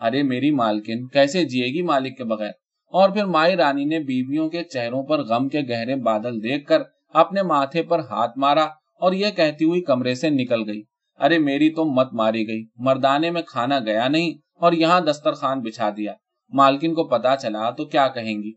ارے 0.00 0.22
میری 0.22 0.50
مالکن، 0.50 1.08
کیسے 1.08 1.44
جیے 1.44 1.66
گی 1.66 1.82
مالک 1.82 2.16
کے 2.18 2.24
بغیر؟ 2.24 2.50
اور 2.92 3.10
پھر 3.10 3.24
مائی 3.24 3.56
رانی 3.56 3.84
نے 3.84 3.98
بیویوں 3.98 4.48
کے 4.48 4.62
چہروں 4.64 5.02
پر 5.02 5.18
غم 5.18 5.48
کے 5.48 5.60
گہرے 5.68 5.96
بادل 5.96 6.42
دیکھ 6.42 6.66
کر 6.66 6.82
اپنے 7.08 7.42
ماتھے 7.42 7.82
پر 7.82 7.98
ہاتھ 7.98 8.38
مارا 8.38 8.64
اور 9.00 9.12
یہ 9.12 9.30
کہتی 9.36 9.64
ہوئی 9.64 9.80
کمرے 9.80 10.14
سے 10.14 10.30
نکل 10.30 10.68
گئی۔ 10.68 10.82
ارے 11.20 11.38
میری 11.38 11.70
تو 11.70 11.84
مت 11.84 12.12
ماری 12.12 12.48
گئی، 12.48 12.64
مردانے 12.76 13.30
میں 13.30 13.42
کھانا 13.42 13.78
گیا 13.78 14.08
نہیں 14.08 14.32
اور 14.54 14.72
یہاں 14.72 15.00
دسترخوان 15.00 15.60
بچھا 15.60 15.90
دیا۔ 15.96 16.12
مالکن 16.52 16.94
کو 16.94 17.04
پتا 17.04 17.36
چلا 17.36 17.70
تو 17.70 17.84
کیا 17.84 18.08
کہیں 18.08 18.42
گی؟ 18.42 18.52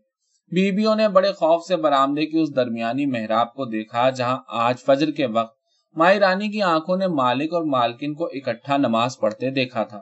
بیویوں 0.50 0.94
نے 0.94 1.08
بڑے 1.08 1.32
خوف 1.32 1.64
سے 1.64 1.76
برامدے 1.76 2.26
کی 2.26 2.38
اس 2.38 2.56
درمیانی 2.56 3.06
محراب 3.06 3.54
کو 3.54 3.64
دیکھا 3.64 4.10
جہاں 4.10 4.38
آج 4.48 4.78
فجر 4.78 5.10
کے 5.10 5.26
وقت 5.26 5.56
مائی 5.96 6.18
رانی 6.18 6.48
کی 6.48 6.62
آنکھوں 6.62 6.96
نے 6.96 7.06
مالک 7.06 7.54
اور 7.54 7.62
مالکن 7.62 8.14
کو 8.14 8.24
اکٹھا 8.24 8.76
نماز 8.76 9.18
پڑھتے 9.18 9.50
دیکھا 9.50 9.84
تھا۔ 9.84 10.00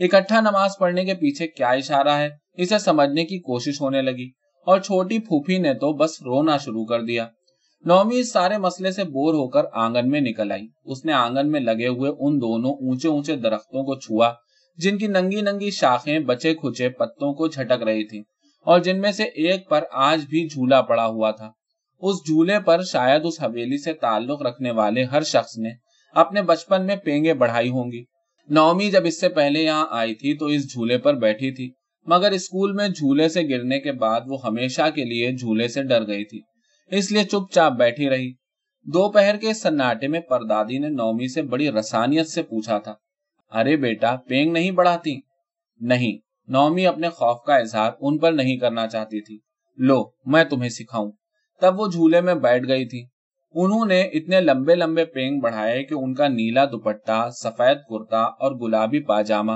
اکٹھا 0.00 0.40
نماز 0.40 0.70
پڑھنے 0.78 1.04
کے 1.04 1.14
پیچھے 1.14 1.46
کیا 1.46 1.68
اشارہ 1.68 2.08
ہے؟ 2.08 2.28
اسے 2.52 2.78
سمجھنے 2.78 3.24
کی 3.24 3.38
کوشش 3.38 3.80
ہونے 3.80 4.02
لگی 4.02 4.30
اور 4.66 4.78
چھوٹی 4.78 5.18
پھوپھی 5.18 5.58
نے 5.58 5.74
تو 5.74 5.92
بس 5.92 6.10
رونا 6.22 6.56
شروع 6.56 6.84
کر 6.84 7.02
دیا۔ 7.02 7.26
نومی 7.84 8.18
اس 8.18 8.32
سارے 8.32 8.58
مسئلے 8.58 8.90
سے 8.90 9.04
بور 9.04 9.34
ہو 9.34 9.48
کر 9.48 9.62
آنگن 9.72 10.10
میں 10.10 10.20
نکل 10.20 10.52
آئی۔ 10.52 10.68
اس 10.84 11.04
نے 11.04 11.12
آنگن 11.12 11.50
میں 11.50 11.60
لگے 11.60 11.88
ہوئے 11.88 12.10
ان 12.10 12.40
دونوں 12.40 12.70
اونچے 12.70 13.08
اونچے 13.08 13.36
درختوں 13.36 13.84
کو 13.84 13.94
چھوا۔ 13.94 14.32
جن 14.76 14.98
کی 14.98 15.06
ننگی 15.06 15.40
ننگی 15.40 15.70
شاخیں 15.70 16.18
بچے 16.18 16.54
کھچے 16.54 16.88
پتوں 16.88 17.34
کو 17.34 17.48
جھٹک 17.48 17.82
رہی 17.82 18.04
تھی 18.04 18.22
اور 18.66 18.80
جن 18.80 19.00
میں 19.00 19.12
سے 19.12 19.22
ایک 19.22 19.68
پر 19.68 19.84
آج 19.92 20.24
بھی 20.24 20.48
جھولا 20.48 20.82
پڑا 20.82 21.06
ہوا 21.06 21.30
تھا۔ 21.30 21.50
اس 22.00 22.16
جھولے 22.16 22.60
پر 22.60 22.82
شاید 22.82 23.22
اس 23.24 23.42
حویلی 23.42 23.78
سے 23.78 23.92
تعلق 23.92 24.42
رکھنے 24.42 24.70
والے 24.70 25.04
ہر 25.04 25.22
شخص 25.22 25.58
نے 25.58 25.70
اپنے 26.14 26.42
بچپن 26.42 26.86
میں 26.86 26.96
پینگے 26.96 27.34
بڑھائی 27.34 27.68
ہوں 27.68 27.92
گی۔ 27.92 28.04
نومی 28.48 28.90
جب 28.90 29.02
اس 29.04 29.20
سے 29.20 29.28
پہلے 29.28 29.62
یہاں 29.62 29.86
آئی 29.90 30.14
تھی 30.14 30.36
تو 30.38 30.46
اس 30.46 30.72
جھولے 30.72 30.98
پر 30.98 31.14
بیٹھی 31.14 31.50
تھی، 31.50 31.70
مگر 32.06 32.30
اسکول 32.30 32.72
میں 32.72 32.88
جھولے 32.88 33.28
سے 33.28 33.42
گرنے 33.42 33.80
کے 33.80 33.92
بعد 33.92 34.20
وہ 34.26 34.38
ہمیشہ 34.44 34.90
کے 34.94 35.04
لیے 35.04 35.32
جھولے 35.32 35.68
سے 35.68 35.82
ڈر 35.82 36.06
گئی 36.06 36.24
تھی۔ 36.24 36.40
اس 36.90 37.12
لیے 37.12 37.24
چپ 37.24 37.52
چاپ 37.52 37.72
بیٹھی 37.72 38.08
رہی۔ 38.08 38.32
دوپہر 38.86 39.36
کے 39.36 39.54
سناٹے 39.54 40.08
میں 40.08 40.20
پردادی 40.20 40.78
نے 40.78 40.88
نومی 40.88 41.28
سے 41.28 41.42
بڑی 41.42 41.70
رسانیت 41.70 42.28
سے 42.28 42.42
پوچھا 42.42 42.78
تھا۔ 42.78 42.94
ارے 43.54 43.76
بیٹا، 43.76 44.16
پینگ 44.16 44.52
نہیں 44.52 44.70
بڑھاتی۔ 44.70 45.16
نہیں، 45.80 46.18
نومی 46.48 46.86
اپنے 46.86 47.08
خوف 47.08 47.42
کا 47.46 47.56
اظہار 47.56 47.92
ان 48.00 48.18
پر 48.18 48.32
نہیں 48.32 48.56
کرنا 48.56 48.86
چاہتی 48.86 49.20
تھی۔ 49.20 49.38
لو، 49.76 50.04
میں 50.26 50.44
تمہیں 50.44 50.68
سکھاؤں۔ 50.68 51.12
تب 51.60 51.80
وہ 51.80 51.86
جھولے 51.86 52.20
میں 52.20 52.34
بیٹھ 52.34 52.68
گئی 52.68 52.84
تھی۔ 52.84 53.06
انہوں 53.54 53.86
نے 53.86 54.00
اتنے 54.00 54.40
لمبے 54.40 54.74
لمبے 54.74 55.04
پینگ 55.04 55.40
بڑھائے 55.40 55.84
کہ 55.84 55.94
ان 55.94 56.14
کا 56.14 56.28
نیلا 56.28 56.64
دوپٹا 56.64 57.30
سفید 57.30 57.78
کرتا 57.88 58.22
اور 58.22 58.52
گلابی 58.52 59.00
پاجامہ 59.00 59.52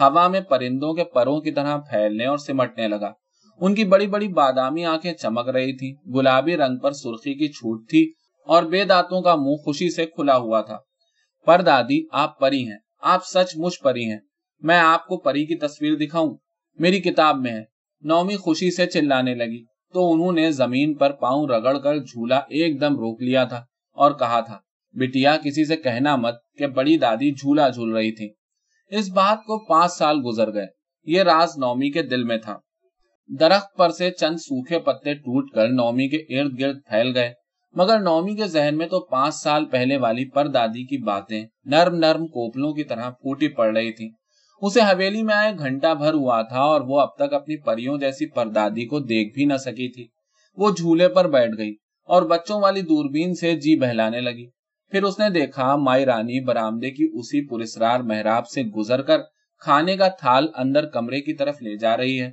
ہوا 0.00 0.28
میں 0.28 0.40
پرندوں 0.40 0.94
کے 0.94 1.04
پروں 1.04 1.40
کی 1.40 1.50
طرح 1.50 1.76
پھیلنے 1.76 2.26
اور 2.26 2.38
سمٹنے 2.38 2.88
لگا۔ 2.88 3.12
ان 3.60 3.74
کی 3.74 3.84
بڑی 3.84 4.06
بڑی 4.06 4.28
بادامی 4.28 4.84
آنکھیں 4.84 5.12
چمک 5.12 5.48
رہی 5.48 5.76
تھی 5.76 6.18
گلابی 6.18 6.56
رنگ 6.56 6.78
پر 6.78 6.92
سرخی 6.92 7.34
کی 7.34 7.48
چھوٹ 7.48 7.88
تھی 7.88 8.12
اور 8.46 8.62
بے 8.62 8.84
دانتوں 8.84 9.22
کا 9.22 9.36
منہ 9.36 9.56
خوشی 9.56 9.90
سے 9.90 10.06
کھلا 10.06 10.36
ہوا 10.36 10.60
تھا۔ 10.60 10.78
پر 11.46 11.62
دادی، 11.62 12.06
آپ 12.12 12.40
پری 12.40 12.68
ہیں۔ 12.68 12.78
آپ 13.02 13.20
سچ 13.24 13.56
مچ 13.56 13.80
پری 13.82 14.10
ہیں۔ 14.10 14.18
میں 14.60 14.78
آپ 14.78 15.06
کو 15.06 15.16
پری 15.16 15.46
کی 15.46 15.54
تصویر 15.56 15.94
دکھاؤں۔ 15.94 16.36
میری 16.78 17.00
کتاب 17.00 17.36
میں 17.36 17.52
ہے۔ 17.52 17.64
نومی 18.00 18.36
خوشی 18.36 18.70
سے 18.70 18.86
چلانے 18.86 19.34
لگی۔ 19.34 19.64
تو 19.92 20.12
انہوں 20.12 20.32
نے 20.32 20.50
زمین 20.50 20.94
پر 20.94 21.10
پاؤں 21.12 21.46
رگڑ 21.46 21.78
کر 21.78 21.98
جھولا 21.98 22.36
ایک 22.36 22.80
دم 22.80 22.96
روک 22.96 23.22
لیا 23.22 23.44
تھا 23.44 23.64
اور 23.92 24.12
کہا 24.12 24.40
تھا، 24.40 24.58
بٹیا، 24.92 25.36
کسی 25.44 25.64
سے 25.64 25.76
کہنا 25.76 26.16
مت 26.16 26.34
کہ 26.58 26.66
بڑی 26.66 26.96
دادی 26.96 27.30
جھولا 27.30 27.68
جھول 27.68 27.92
رہی 27.92 28.12
تھی 28.12 28.32
اس 28.88 29.08
بات 29.08 29.38
کو 29.38 29.58
پانچ 29.58 29.92
سال 29.92 30.18
گزر 30.26 30.54
گئے۔ 30.54 30.66
یہ 31.04 31.22
راز 31.22 31.58
نومی 31.58 31.90
کے 31.90 32.02
دل 32.02 32.24
میں 32.24 32.36
تھا۔ 32.36 32.58
درخت 33.40 33.76
پر 33.76 33.90
سے 33.90 34.10
چند 34.10 34.36
سوکھے 34.36 34.78
پتے 34.78 35.14
ٹوٹ 35.14 35.50
کر 35.50 35.68
نومی 35.68 36.08
کے 36.08 36.40
ارد 36.40 36.60
گرد 36.60 36.76
پھیل 36.88 37.16
گئے۔ 37.16 37.32
مگر 37.74 38.00
نومی 38.00 38.34
کے 38.34 38.46
ذہن 38.46 38.78
میں 38.78 38.86
تو 38.86 39.00
پانچ 39.00 39.34
سال 39.34 39.64
پہلے 39.64 39.96
والی 39.96 40.24
پر 40.24 40.48
دادی 40.48 40.84
کی 40.84 40.98
باتیں 41.02 41.46
نرم 41.64 41.94
نرم 41.94 42.26
کوپلوں 42.26 42.72
کی 42.72 42.84
طرح 42.84 43.10
پھوٹی 43.10 43.48
پڑ 43.48 43.76
رہی 43.76 43.92
تھی 43.92 44.08
اسے 44.62 44.80
حویلی 44.80 45.22
میں 45.22 45.34
آئے 45.34 45.52
گھنٹہ 45.58 45.94
بھر 45.94 46.14
ہوا 46.14 46.42
تھا 46.42 46.60
اور 46.60 46.80
وہ 46.80 47.00
اب 47.00 47.14
تک 47.16 47.32
اپنی 47.32 47.56
پریوں 47.56 47.98
جیسی 47.98 48.26
پردادی 48.26 48.84
کو 48.86 48.98
دیکھ 48.98 49.34
بھی 49.34 49.44
نہ 49.44 49.56
سکی 49.56 49.88
تھی۔ 49.92 50.06
وہ 50.58 50.70
جھولے 50.70 51.08
پر 51.08 51.28
بیٹھ 51.28 51.56
گئی 51.58 51.74
اور 52.08 52.22
بچوں 52.22 52.60
والی 52.60 52.80
دوربین 52.80 53.34
سے 53.34 53.54
جی 53.56 53.78
بہلانے 53.80 54.20
لگی۔ 54.20 54.46
پھر 54.92 55.02
اس 55.02 55.18
نے 55.18 55.28
دیکھا 55.30 55.76
مائی 55.76 56.04
رانی 56.04 56.40
برامدے 56.44 56.90
کی 56.90 57.08
اسی 57.12 57.46
پرسرار 57.48 58.00
محراب 58.00 58.48
سے 58.48 58.62
گزر 58.62 59.02
کر 59.02 59.18
کھانے 59.62 59.96
کا 59.96 60.08
تھال 60.08 60.48
اندر 60.56 60.86
کمرے 60.86 61.20
کی 61.20 61.34
طرف 61.34 61.62
لے 61.62 61.76
جا 61.76 61.96
رہی 61.96 62.20
ہے، 62.20 62.30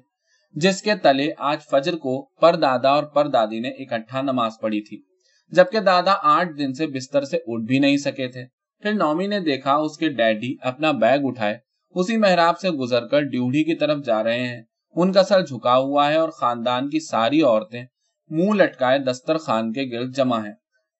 جس 0.55 0.81
کے 0.81 0.95
تلے 0.95 1.29
آج 1.37 1.61
فجر 1.71 1.95
کو 1.95 2.21
پر 2.41 2.55
دادا 2.55 2.89
اور 2.89 3.03
پر 3.03 3.27
دادی 3.27 3.59
نے 3.59 3.69
اکٹھا 3.69 4.21
نماز 4.21 4.51
پڑھی 4.61 4.81
تھی۔ 4.81 5.08
جبکہ 5.51 5.79
دادا 5.79 6.13
آٹھ 6.23 6.49
دن 6.57 6.73
سے 6.73 6.87
بستر 6.87 7.23
سے 7.23 7.37
اٹھ 7.47 7.63
بھی 7.63 7.79
نہیں 7.79 7.97
سکے 7.97 8.27
تھے۔ 8.27 8.45
پھر 8.81 8.93
نومی 8.93 9.27
نے 9.27 9.39
دیکھا 9.39 9.75
اس 9.75 9.97
کے 9.97 10.09
ڈیڈی 10.09 10.55
اپنا 10.61 10.91
بیگ 10.91 11.19
اٹھائے۔ 11.23 11.57
اسی 11.95 12.17
محراب 12.17 12.59
سے 12.59 12.69
گزر 12.69 13.07
کر 13.07 13.21
ڈیوڑی 13.21 13.63
کی 13.63 13.75
طرف 13.75 14.05
جا 14.05 14.23
رہے 14.23 14.47
ہیں۔ 14.47 14.61
ان 14.95 15.11
کا 15.11 15.23
سر 15.23 15.41
جھکا 15.41 15.77
ہوا 15.77 16.09
ہے 16.09 16.15
اور 16.15 16.29
خاندان 16.29 16.89
کی 16.89 16.99
ساری 16.99 17.41
عورتیں 17.41 17.85
منہ 18.29 18.51
لٹکائے 18.51 18.99
دستر 18.99 19.37
خان 19.37 19.71
کے 19.73 19.83
گرد 19.91 20.15
جمع 20.15 20.39
ہے 20.45 20.51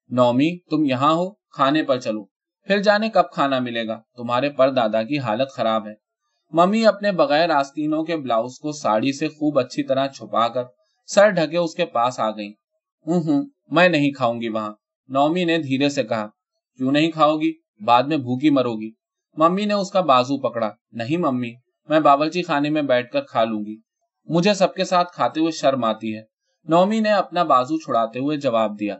نومی، 0.08 0.58
تم 0.70 0.84
یہاں 0.84 1.12
ہو، 1.12 1.30
کھانے 1.30 1.82
پر 1.82 2.00
چلو۔ 2.00 2.24
پھر 2.66 2.82
جانے 2.82 3.08
کب 3.08 3.30
کھانا 3.30 3.58
ملے 3.58 3.86
گا؟ 3.86 4.00
تمہارے 4.16 4.50
پر 4.50 4.70
دادا 4.70 5.02
کی 5.02 5.18
حالت 5.18 5.48
خراب 5.50 5.86
ہے۔ 5.88 5.94
ممی 6.52 6.86
اپنے 6.86 7.12
بغیر 7.12 7.50
آستینوں 7.50 8.04
کے 8.04 8.16
بلاؤز 8.16 8.58
کو 8.58 8.72
ساڑی 8.72 9.12
سے 9.12 9.28
خوب 9.28 9.58
اچھی 9.58 9.82
طرح 9.82 10.06
چھپا 10.06 10.48
کر 10.48 10.62
سر 11.06 11.28
ڈھکے 11.28 11.56
اس 11.56 11.74
کے 11.74 11.84
پاس 11.84 12.20
آ 12.20 12.30
گئی 12.30 12.52
ہوں 13.06 13.22
ہوں، 13.22 13.42
میں 13.70 13.88
نہیں 13.88 14.10
کھاؤں 14.10 14.40
گی 14.40 14.48
وہاں۔ 14.48 14.74
نومی 15.08 15.44
نے 15.44 15.58
دھیرے 15.58 15.88
سے 15.88 16.02
کہا، 16.02 16.26
کیوں 16.76 16.92
نہیں 16.92 17.10
کھاؤ 17.10 17.36
گی؟ 17.36 17.52
بعد 17.84 18.02
میں 18.02 18.16
بھوکی 18.16 18.50
مرو 18.50 18.74
گی۔ 18.74 18.90
ممی 19.36 19.64
نے 19.64 19.74
اس 19.74 19.90
کا 19.90 20.00
بازو 20.00 20.38
پکڑا۔ 20.38 20.70
نہیں 20.92 21.16
ممی، 21.16 21.52
میں 21.88 22.00
باورچی 22.00 22.42
خانے 22.42 22.70
میں 22.70 22.82
بیٹھ 22.82 23.12
کر 23.12 23.20
کھا 23.20 23.44
لوں 23.44 23.64
گی۔ 23.64 23.76
مجھے 24.24 24.54
سب 24.54 24.74
کے 24.74 24.84
ساتھ 24.84 25.12
کھاتے 25.12 25.40
ہوئے 25.40 25.50
شرم 25.50 25.84
آتی 25.84 26.16
ہے۔ 26.16 26.22
نومی 26.64 27.00
نے 27.00 27.10
اپنا 27.10 27.42
بازو 27.42 27.76
چھڑاتے 27.76 28.18
ہوئے 28.18 28.36
جواب 28.36 28.80
دیا 28.80 28.96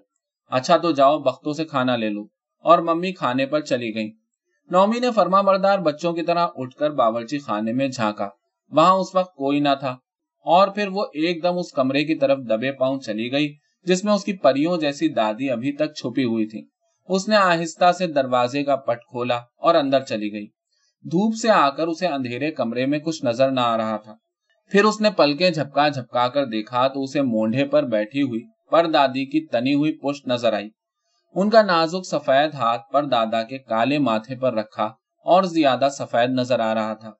اچھا 0.50 0.76
تو 0.76 0.90
جاؤ، 0.90 1.18
بختوں 1.18 1.52
سے 1.52 1.64
کھانا 1.64 1.96
لے 1.96 2.08
لو۔ 2.08 2.26
اور 2.60 2.78
ممی 2.78 3.12
کھانے 3.12 3.46
پر 3.46 3.60
چلی 3.60 3.94
گئی 3.94 4.10
نومی 4.70 5.00
نے 5.00 5.10
فرما 5.10 5.40
بردار 5.40 5.78
بچوں 5.78 6.12
کی 6.12 6.22
طرح 6.22 6.46
اٹھ 6.54 6.76
کر 6.76 6.90
باورچی 6.90 7.38
خانے 7.38 7.72
میں 7.72 7.88
جھانکا۔ 7.88 8.28
وہاں 8.68 8.92
اس 8.92 9.14
وقت 9.14 9.34
کوئی 9.34 9.60
نہ 9.60 9.68
تھا۔ 9.80 9.96
اور 10.44 10.68
پھر 10.68 10.88
وہ 10.88 11.02
ایک 11.02 11.42
دم 11.42 11.58
اس 11.58 11.72
کمرے 11.72 12.04
کی 12.04 12.14
طرف 12.14 12.38
دبے 12.38 12.72
پاؤں 12.72 13.00
چلی 13.00 13.32
گئی۔ 13.32 13.54
جس 13.84 14.04
میں 14.04 14.12
اس 14.12 14.24
کی 14.24 14.32
پریوں 14.32 14.78
جیسی 14.78 15.08
دادی 15.08 15.50
ابھی 15.50 15.72
تک 15.72 15.94
چھپی 15.94 16.24
ہوئی 16.24 16.46
تھی۔ 16.46 16.66
اس 17.08 17.28
نے 17.28 17.36
آہستہ 17.36 17.92
سے 17.92 18.06
دروازے 18.06 18.64
کا 18.64 18.76
پٹ 18.76 18.98
کھولا 18.98 19.40
اور 19.56 19.74
اندر 19.74 20.00
چلی 20.00 20.32
گئی۔ 20.32 20.46
دھوپ 21.04 21.34
سے 21.36 21.48
آ 21.48 21.70
کر 21.70 21.86
اسے 21.86 22.06
اندھیرے 22.06 22.50
کمرے 22.50 22.86
میں 22.86 22.98
کچھ 22.98 23.24
نظر 23.24 23.50
نہ 23.50 23.60
آ 23.60 23.76
رہا 23.76 23.96
تھا۔ 23.96 24.14
پھر 24.70 24.84
اس 24.84 25.00
نے 25.00 25.10
پلکے 25.10 25.50
جھپکا 25.50 25.88
جھپکا 25.88 26.28
کر 26.28 26.44
دیکھا 26.44 26.88
تو 26.88 27.02
اسے 27.02 27.22
مونڈے 27.22 27.64
پر 27.64 27.82
بیٹھی 27.82 28.22
ہوئی 28.22 28.40
پر 28.70 28.90
دادی 28.90 29.24
کی 29.24 29.46
تنی 29.46 29.74
ہوئی 29.74 29.92
پشت 29.92 30.28
نظر 30.28 30.52
آئی۔ 30.52 30.68
ان 31.34 31.50
کا 31.50 31.62
نازک 31.62 32.06
سفید 32.06 32.54
ہاتھ 32.54 32.82
پر 32.92 33.04
دادا 33.04 33.42
کے 33.42 33.58
کالے 33.58 33.98
ماتھے 33.98 34.36
پر 34.36 34.54
رکھا 34.54 34.84
اور 35.24 35.42
زیادہ 35.42 35.88
سفید 35.92 36.30
نظر 36.30 36.60
آ 36.60 36.74
رہا 36.74 36.94
تھا۔ 36.94 37.10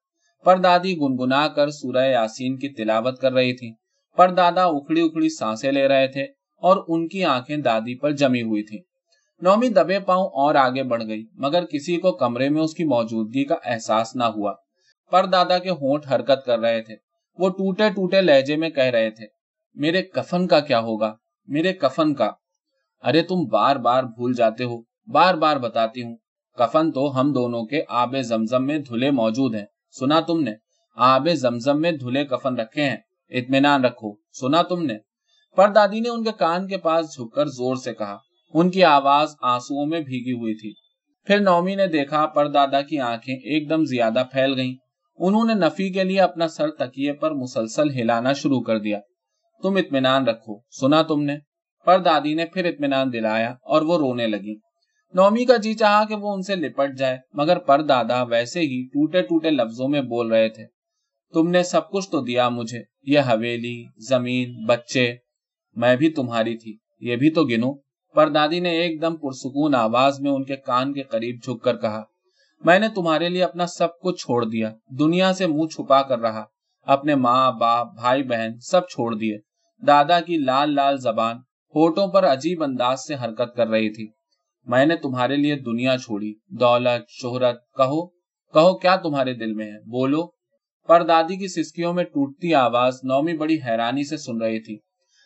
پر 0.44 0.59
دادی 0.59 0.96
گنگنا 0.96 1.49
کر 1.49 1.70
سورہ 1.70 2.07
یاسین 2.09 2.57
کی 2.57 2.68
تلاوت 2.68 3.20
کر 3.20 3.33
رہی 3.33 3.53
تھی۔ 3.57 3.73
پر 4.16 4.31
دادا 4.31 4.64
اکھڑی 4.64 5.01
اکھڑی 5.01 5.29
سانسیں 5.29 5.73
لے 5.73 5.88
رہے 5.88 6.07
تھے۔ 6.07 6.27
اور 6.61 6.85
ان 6.88 7.09
کی 7.09 7.25
آنکھیں 7.25 7.57
دادی 7.57 7.99
پر 7.99 8.11
جمی 8.11 8.42
ہوئی 8.42 8.62
تھی 8.62 8.79
نومی 9.40 9.68
دبے 9.68 9.99
پاؤں 9.99 10.27
اور 10.27 10.55
آگے 10.55 10.83
بڑھ 10.83 11.05
گئی، 11.05 11.27
مگر 11.35 11.64
کسی 11.64 11.96
کو 11.96 12.12
کمرے 12.12 12.49
میں 12.49 12.62
اس 12.62 12.75
کی 12.75 12.85
موجودگی 12.85 13.44
کا 13.44 13.55
احساس 13.64 14.16
نہ 14.16 14.25
ہوا۔ 14.25 14.55
پر 15.11 15.27
دادا 15.27 15.59
کے 15.59 15.70
ہونٹ 15.70 16.05
حرکت 16.12 16.46
کر 16.46 16.59
رہے 16.59 16.83
تھے۔ 16.83 16.96
وہ 17.38 17.49
ٹوٹے 17.49 17.88
ٹوٹے 17.88 18.20
لہجے 18.20 18.57
میں 18.57 18.70
کہہ 18.70 18.85
رہے 18.85 19.11
تھے، 19.11 19.27
میرے 19.75 20.03
کفن 20.03 20.46
کا 20.46 20.61
کیا 20.61 20.81
ہوگا؟ 20.81 21.14
میرے 21.49 21.73
کفن 21.73 22.14
کا۔ 22.14 22.31
ارے 23.05 23.23
تم 23.23 23.44
بار 23.44 23.77
بار 23.77 24.05
بھول 24.05 24.35
جاتے 24.35 24.64
ہو، 24.64 24.79
بار 25.07 25.35
بار 25.35 25.57
بتاتی 25.57 26.03
ہوں۔ 26.03 26.16
کفن 26.59 26.92
تو 26.92 27.20
ہم 27.20 27.33
دونوں 27.33 27.64
کے 27.64 27.83
آب 27.88 28.16
زمزم 28.20 28.66
میں 28.66 28.79
دھلے 28.79 29.11
موجود 29.11 29.55
ہیں۔ 29.55 29.66
سنا 30.01 30.20
تم 30.20 30.40
نے، 30.40 30.53
آب 30.96 31.29
زمزم 31.33 31.81
میں 31.81 31.92
دھلے 31.92 32.25
کفن 32.25 32.57
رکھے 32.57 32.85
ہیں۔ 32.85 32.96
اطمینان 33.29 33.85
رکھو، 33.85 34.14
سنا 34.40 34.62
تم 34.62 34.83
نے۔ 34.83 34.94
پر 35.56 35.68
دادی 35.68 36.00
نے 36.00 36.08
ان 36.08 36.24
کے 36.24 36.30
کان 36.38 36.68
کے 36.68 36.76
پاس 36.76 37.06
جھک 37.06 37.34
کر 37.34 37.46
زور 37.46 37.76
سے 37.76 37.94
کہا۔ 37.94 38.16
ان 38.54 38.70
کی 38.70 38.84
آواز 38.84 39.34
آنسو 39.42 39.86
میں 39.86 40.00
بھیگی 40.00 40.32
ہوئی 40.32 40.54
تھی۔ 40.54 40.72
پھر 41.24 41.40
نومی 41.40 41.74
نے 41.74 41.86
دیکھا 41.86 42.26
پر 42.26 42.48
دادا 42.48 42.80
کی 42.82 42.98
آنکھیں 42.98 43.34
ایک 43.34 43.70
دم 43.70 43.84
زیادہ 43.84 44.22
پھیل 44.32 44.54
گئیں۔ 44.54 44.74
انہوں 45.16 45.44
نے 45.44 45.54
نفی 45.54 45.90
کے 45.90 46.04
لیے 46.04 46.20
اپنا 46.20 46.48
سر 46.48 46.70
تکیے 46.70 47.12
پر 47.12 47.30
مسلسل 47.30 47.90
ہلانا 47.90 48.32
شروع 48.32 48.60
کر 48.60 48.78
دیا۔ 48.78 49.00
تم 49.62 49.76
اطمینان 49.76 50.28
رکھو۔ 50.28 50.58
سنا 50.80 51.02
تم 51.02 51.22
نے۔ 51.22 51.36
پر 51.86 51.98
دادی 51.98 52.34
نے 52.34 52.46
پھر 52.46 52.64
اطمینان 52.64 53.12
دلایا 53.12 53.54
اور 53.62 53.82
وہ 53.82 53.98
رونے 53.98 54.26
لگی 54.26 54.54
نومی 55.14 55.44
کا 55.44 55.56
جی 55.56 55.74
چاہا 55.74 56.04
کہ 56.04 56.14
وہ 56.14 56.34
ان 56.34 56.42
سے 56.42 56.56
لپٹ 56.56 56.98
جائے، 56.98 57.18
مگر 57.32 57.58
پر 57.58 57.82
دادا 57.82 58.22
ویسے 58.22 58.60
ہی 58.60 58.86
ٹوٹے 58.86 59.22
ٹوٹے 59.22 59.50
لفظوں 59.50 59.88
میں 59.88 60.00
بول 60.00 60.32
رہے 60.32 60.48
تھے۔ 60.48 60.64
تم 61.34 61.50
نے 61.50 61.62
سب 61.62 61.90
کچھ 61.90 62.10
تو 62.10 62.20
دیا 62.20 62.48
مجھے۔ 62.48 62.82
یہ 63.02 63.20
حویلی، 63.20 63.84
زمین، 64.08 64.64
بچے۔ 64.64 65.16
میں 65.76 65.96
بھی 65.96 66.11
تمہاری 66.11 66.56
تھی، 66.56 66.76
یہ 67.00 67.16
بھی 67.16 67.30
تو 67.30 67.44
گنو 67.44 67.74
پر 68.14 68.28
دادی 68.28 68.61
نے 68.61 68.70
ایک 68.70 69.02
دم 69.02 69.16
پرسکون 69.16 69.74
آواز 69.74 70.20
میں 70.20 70.30
ان 70.30 70.44
کے 70.44 70.56
کان 70.56 70.92
کے 70.92 71.02
قریب 71.02 71.37
جھک 71.42 71.62
کر 71.62 71.76
کہا، 71.76 72.02
میں 72.64 72.78
نے 72.78 72.88
تمہارے 72.88 73.28
لیے 73.28 73.44
اپنا 73.44 73.66
سب 73.66 73.98
کچھ 74.00 74.22
چھوڑ 74.22 74.44
دیا، 74.44 74.74
دنیا 74.98 75.33
سے 75.33 75.46
منہ 75.46 75.66
چھپا 75.66 76.02
کر 76.02 76.18
رہا۔ 76.18 76.44
اپنے 76.83 77.14
ماں، 77.14 77.52
باپ، 77.52 77.94
بھائی، 77.94 78.22
بہن 78.22 78.59
سب 78.61 78.88
چھوڑ 78.88 79.14
دیے۔ 79.14 79.38
دادا 79.87 80.20
کی 80.20 80.37
لال 80.37 80.74
لال 80.74 80.96
زبان 80.96 81.37
ہوٹوں 81.74 82.06
پر 82.06 82.33
عجیب 82.33 82.62
انداز 82.62 82.98
سے 83.06 83.14
حرکت 83.14 83.56
کر 83.56 83.68
رہی 83.68 83.90
تھی۔ 83.90 84.09
میں 84.66 84.87
نے 84.87 84.96
تمہارے 84.96 85.37
لیے 85.37 85.56
دنیا 85.56 85.96
چھوڑی، 85.98 86.33
دولت، 86.48 87.09
شہرت، 87.09 87.61
کہو 87.76 88.06
کہو 88.54 88.78
کیا 88.78 88.96
تمہارے 88.96 89.35
دل 89.35 89.52
میں 89.52 89.66
ہے، 89.66 89.80
بولو۔ 89.80 90.26
پر 90.87 91.02
دادی 91.02 91.37
کی 91.37 91.48
سسکیوں 91.48 91.92
میں 91.92 92.04
ٹوٹتی 92.04 92.54
آواز 92.54 92.94
نومی 93.04 93.37
بڑی 93.37 93.56
حیرانی 93.66 94.04
سے 94.04 94.16
سن 94.16 94.42
رہی 94.42 94.61
تھی۔ 94.61 94.78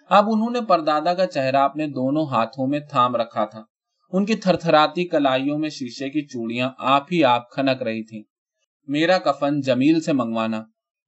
اب 0.08 0.24
انہوں 0.32 0.50
نے 0.50 0.60
پردادا 0.60 1.14
کا 1.14 1.26
چہرہ 1.26 1.56
اپنے 1.56 1.86
دونوں 1.86 2.26
ہاتھوں 2.26 2.66
میں 2.66 2.80
تھام 2.80 3.16
رکھا 3.16 3.44
تھا۔ 3.44 3.62
ان 4.12 4.24
کی 4.24 4.34
تھر 4.34 4.56
تھراتی 4.56 5.04
کلائیوں 5.04 5.58
میں 5.58 5.68
شیشے 5.68 6.10
کی 6.10 6.22
چوڑیاں 6.22 6.70
آپ 6.78 7.06
ہی 7.12 7.24
آپ 7.24 7.50
کھنک 7.50 7.82
رہی 7.82 8.02
تھی 8.02 8.22
میرا 8.88 9.18
کفن 9.18 9.60
جمیل 9.60 10.00
سے 10.00 10.12
منگوانا، 10.12 10.64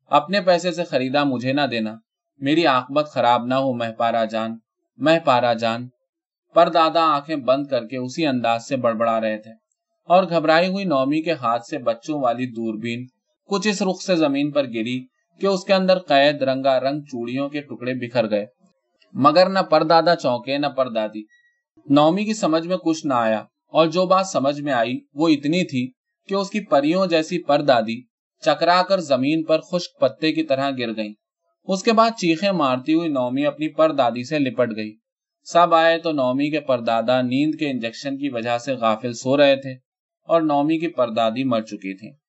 اپنے 0.06 0.40
پیسے 0.40 0.72
سے 0.72 0.84
خریدا 0.84 1.24
مجھے 1.24 1.52
نہ 1.52 1.60
دینا۔ 1.70 1.94
میری 2.38 2.66
آکبت 2.66 3.08
خراب 3.08 3.46
نہ 3.46 3.54
ہو، 3.54 3.72
مہ 3.72 3.84
پارا 3.98 4.24
جان، 4.24 4.58
مہ 4.96 5.10
پارا 5.24 5.52
جان۔ 5.52 5.88
پر 6.54 6.68
دادا 6.68 7.00
آنکھیں 7.00 7.36
بند 7.36 7.66
کر 7.66 7.86
کے 7.86 7.96
اسی 7.96 8.26
انداز 8.26 8.66
سے 8.68 8.76
بڑبڑا 8.76 9.20
رہے 9.20 9.38
تھے۔ 9.38 9.50
اور 10.04 10.24
گھبرائی 10.24 10.68
ہوئی 10.68 10.84
نومی 10.84 11.22
کے 11.22 11.32
ہاتھ 11.32 11.62
سے 11.66 11.78
بچوں 11.78 12.20
والی 12.20 12.46
دوربین 12.46 13.06
کچھ 13.46 13.68
اس 13.68 13.82
رخ 13.82 14.02
سے 14.06 14.16
زمین 14.16 14.50
پر 14.50 14.64
گری 14.64 15.06
کہ 15.40 15.46
اس 15.46 15.64
کے 15.64 15.74
اندر 15.74 15.98
قید 15.98 16.42
رنگا 16.42 16.80
رنگ 16.80 17.00
چوڑیوں 17.00 17.48
کے 17.48 17.60
ٹکڑے 17.60 17.94
بکھر 17.94 18.30
گئے۔ 18.30 18.46
مگر 19.12 19.48
نہ 19.48 19.58
پر 19.58 19.82
دادا 19.82 20.14
چونکے، 20.16 20.58
نہ 20.58 20.66
پر 20.66 20.88
دادی 20.88 21.22
نومی 21.86 22.24
کی 22.24 22.34
سمجھ 22.34 22.66
میں 22.66 22.76
کچھ 22.76 23.06
نہ 23.06 23.14
آیا 23.14 23.44
اور 23.68 23.86
جو 23.86 24.06
بات 24.06 24.26
سمجھ 24.26 24.60
میں 24.60 24.72
آئی 24.72 24.98
وہ 25.14 25.28
اتنی 25.28 25.64
تھی 25.64 25.92
کہ 26.28 26.34
اس 26.34 26.50
کی 26.50 26.60
پریوں 26.60 27.06
جیسی 27.06 27.42
پر 27.42 27.62
دادی 27.62 28.00
چکرا 28.42 28.82
کر 28.82 29.00
زمین 29.00 29.44
پر 29.44 29.60
خشک 29.60 30.00
پتے 30.00 30.32
کی 30.32 30.42
طرح 30.42 30.70
گر 30.78 30.96
گئیں۔ 30.96 31.12
اس 31.64 31.82
کے 31.82 31.92
بعد 31.92 32.10
چیخیں 32.18 32.52
مارتی 32.52 32.94
ہوئی 32.94 33.08
نومی 33.08 33.46
اپنی 33.46 33.68
پر 33.68 33.92
دادی 33.92 34.24
سے 34.24 34.38
لپٹ 34.38 34.76
گئی۔ 34.76 34.96
سب 35.44 35.74
آئے 35.74 35.98
تو 35.98 36.12
نومی 36.12 36.50
کے 36.50 36.60
پردادا 36.60 37.22
نیند 37.22 37.54
کے 37.54 37.70
انجیکشن 37.70 38.18
کی 38.18 38.28
وجہ 38.28 38.58
سے 38.58 38.72
غافل 38.72 39.12
سو 39.12 39.36
رہے 39.36 39.56
تھے 39.56 39.72
اور 40.28 40.42
نومی 40.42 40.78
کی 40.78 40.88
پردادی 40.88 41.44
مر 41.44 41.60
چکی 41.60 41.96
تھی۔ 41.96 42.25